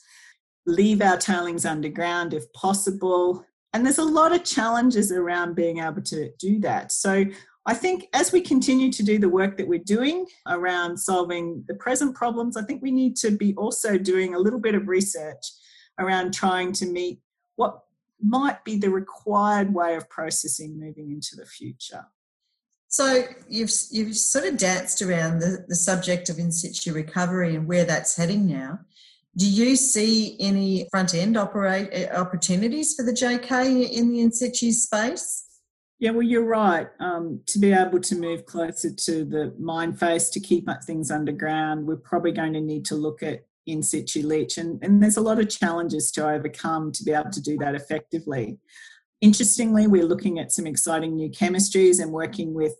leave 0.67 1.01
our 1.01 1.17
tailings 1.17 1.65
underground 1.65 2.35
if 2.35 2.53
possible. 2.53 3.47
And 3.73 3.87
there's 3.87 3.97
a 3.97 4.05
lot 4.05 4.35
of 4.35 4.45
challenges 4.45 5.11
around 5.11 5.55
being 5.55 5.79
able 5.79 6.03
to 6.03 6.31
do 6.39 6.61
that. 6.61 6.93
So 6.93 7.25
I 7.65 7.75
think 7.75 8.09
as 8.13 8.33
we 8.33 8.41
continue 8.41 8.91
to 8.91 9.03
do 9.05 9.19
the 9.19 9.29
work 9.29 9.57
that 9.57 9.69
we're 9.69 9.79
doing 9.79 10.27
around 10.49 10.97
solving 10.97 11.65
the 11.69 11.75
present 11.75 12.15
problems, 12.15 12.57
I 12.57 12.63
think 12.63 12.83
we 12.83 12.91
need 12.91 13.17
to 13.17 13.31
be 13.31 13.55
also 13.55 13.99
doing 13.99 14.35
a 14.35 14.39
little 14.39 14.59
bit 14.59 14.75
of 14.75 14.89
research 14.89 15.47
around 15.99 16.35
trying 16.35 16.73
to 16.73 16.87
meet 16.87 17.21
what 17.57 17.83
might 18.21 18.65
be 18.65 18.77
the 18.77 18.91
required 18.91 19.73
way 19.73 19.95
of 19.95 20.09
processing 20.09 20.79
moving 20.79 21.11
into 21.11 21.37
the 21.37 21.47
future. 21.47 22.07
So 22.89 23.25
you've 23.49 23.71
you've 23.91 24.17
sort 24.17 24.45
of 24.45 24.59
danced 24.59 25.01
around 25.01 25.39
the, 25.39 25.65
the 25.67 25.75
subject 25.75 26.29
of 26.29 26.39
in 26.39 26.53
situ 26.53 26.93
recovery 26.93 27.57
and 27.57 27.67
where 27.67 27.85
that's 27.85 28.17
heading 28.17 28.47
now. 28.47 28.81
Do 29.37 29.49
you 29.49 29.77
see 29.77 30.37
any 30.39 30.89
front 30.91 31.15
end 31.15 31.39
operate 31.39 31.89
eh, 31.91 32.15
opportunities 32.15 32.95
for 32.95 33.03
the 33.03 33.13
JK 33.13 33.91
in 33.91 34.13
the 34.13 34.21
in 34.21 34.31
situ 34.31 34.73
space? 34.73 35.42
Yeah, 36.03 36.11
well, 36.11 36.27
you're 36.27 36.45
right. 36.45 36.89
Um, 36.99 37.43
to 37.47 37.61
be 37.61 37.73
able 37.73 38.01
to 38.01 38.17
move 38.17 38.45
closer 38.45 38.93
to 38.93 39.25
the 39.25 39.55
mine 39.57 39.93
face 39.93 40.31
to 40.31 40.41
keep 40.41 40.69
things 40.85 41.13
underground, 41.13 41.87
we're 41.87 41.95
probably 41.95 42.33
going 42.33 42.55
to 42.55 42.61
need 42.61 42.85
to 42.87 42.97
look 42.97 43.23
at 43.23 43.45
in 43.69 43.85
situ 43.85 44.27
leach, 44.27 44.59
and, 44.59 44.83
and 44.83 45.01
there's 45.01 45.17
a 45.17 45.21
lot 45.21 45.39
of 45.39 45.49
challenges 45.49 46.11
to 46.11 46.29
overcome 46.29 46.91
to 46.91 47.05
be 47.05 47.13
able 47.13 47.31
to 47.31 47.41
do 47.41 47.57
that 47.59 47.77
effectively. 47.77 48.59
Interestingly, 49.21 49.87
we're 49.87 50.05
looking 50.05 50.41
at 50.41 50.51
some 50.51 50.67
exciting 50.67 51.15
new 51.15 51.31
chemistries 51.31 52.03
and 52.03 52.11
working 52.11 52.53
with 52.53 52.75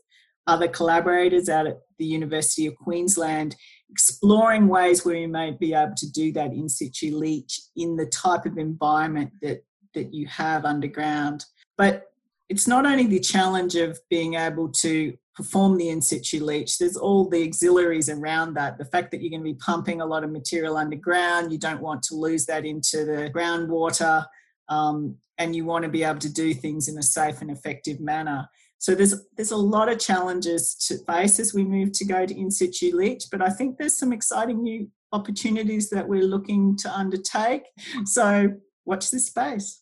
other 0.49 0.67
collaborators 0.67 1.49
out 1.49 1.69
at 1.69 1.79
the 2.01 2.05
University 2.05 2.67
of 2.67 2.75
Queensland, 2.75 3.55
exploring 3.89 4.67
ways 4.67 5.05
where 5.05 5.15
we 5.15 5.29
may 5.29 5.53
be 5.53 5.75
able 5.75 5.95
to 5.95 6.11
do 6.11 6.33
that 6.33 6.51
in 6.51 6.69
situ 6.69 7.17
leach 7.17 7.61
in 7.77 7.95
the 7.95 8.07
type 8.07 8.47
of 8.47 8.59
environment 8.59 9.31
that, 9.43 9.65
that 9.95 10.13
you 10.13 10.27
have 10.27 10.65
underground. 10.65 11.45
But 11.79 12.09
it's 12.53 12.69
not 12.69 12.85
only 12.85 13.07
the 13.07 13.19
challenge 13.19 13.77
of 13.77 13.99
being 14.11 14.35
able 14.35 14.69
to 14.69 15.17
perform 15.35 15.79
the 15.79 15.89
in 15.89 16.03
situ 16.03 16.45
leach, 16.45 16.77
there's 16.77 16.99
all 16.99 17.27
the 17.27 17.49
auxiliaries 17.49 18.11
around 18.11 18.53
that. 18.53 18.77
The 18.77 18.85
fact 18.85 19.11
that 19.11 19.23
you're 19.23 19.31
going 19.31 19.41
to 19.41 19.55
be 19.55 19.55
pumping 19.55 20.03
a 20.03 20.05
lot 20.07 20.23
of 20.23 20.31
material 20.31 20.77
underground, 20.77 21.51
you 21.51 21.57
don't 21.57 21.81
want 21.81 22.03
to 22.05 22.15
lose 22.15 22.45
that 22.45 22.67
into 22.67 23.07
the 23.07 23.31
groundwater, 23.35 24.27
um, 24.69 25.17
and 25.39 25.57
you 25.57 25.65
want 25.65 25.85
to 25.85 25.89
be 25.89 26.05
able 26.05 26.19
to 26.19 26.31
do 26.31 26.53
things 26.53 26.89
in 26.89 26.99
a 26.99 27.03
safe 27.03 27.41
and 27.41 27.51
effective 27.51 28.01
manner. 28.01 28.47
So 28.77 28.95
there's 28.95 29.15
there's 29.35 29.53
a 29.53 29.57
lot 29.57 29.91
of 29.91 29.99
challenges 29.99 30.75
to 30.89 30.99
face 31.11 31.41
as 31.41 31.55
we 31.55 31.65
move 31.65 31.93
to 31.93 32.05
go 32.05 32.27
to 32.27 32.39
in 32.39 32.51
situ 32.51 32.95
leach, 32.95 33.25
but 33.33 33.41
I 33.41 33.49
think 33.49 33.79
there's 33.79 33.97
some 33.97 34.13
exciting 34.13 34.63
new 34.63 34.91
opportunities 35.11 35.89
that 35.89 36.07
we're 36.07 36.31
looking 36.35 36.77
to 36.83 36.93
undertake. 36.93 37.63
So 38.05 38.57
watch 38.85 39.11
this 39.11 39.29
space. 39.29 39.81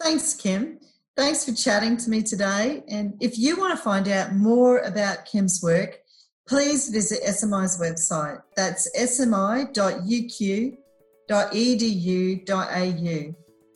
Thanks, 0.00 0.34
Kym. 0.34 0.78
Thanks 1.14 1.44
for 1.44 1.52
chatting 1.52 1.98
to 1.98 2.08
me 2.08 2.22
today. 2.22 2.82
And 2.88 3.14
if 3.20 3.38
you 3.38 3.56
want 3.56 3.76
to 3.76 3.82
find 3.82 4.08
out 4.08 4.32
more 4.34 4.78
about 4.78 5.26
Kym's 5.26 5.60
work, 5.62 5.98
please 6.48 6.88
visit 6.88 7.22
SMI's 7.22 7.78
website. 7.78 8.40
That's 8.56 8.88
smi.uq.edu.au. 8.98 9.72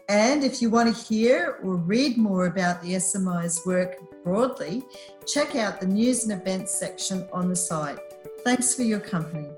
And 0.09 0.44
if 0.44 0.62
you 0.62 0.70
want 0.70 0.96
to 0.96 1.03
hear 1.03 1.59
or 1.62 1.77
read 1.77 2.16
more 2.16 2.46
about 2.46 2.81
the 2.81 2.92
SMI's 2.94 3.61
work 3.66 3.96
broadly, 4.25 4.85
check 5.27 5.57
out 5.57 5.81
the 5.81 5.87
news 5.87 6.25
and 6.25 6.40
events 6.40 6.72
section 6.75 7.29
on 7.33 7.49
the 7.49 7.57
site. 7.57 7.99
Thanks 8.44 8.75
for 8.75 8.83
your 8.83 9.01
company. 9.01 9.49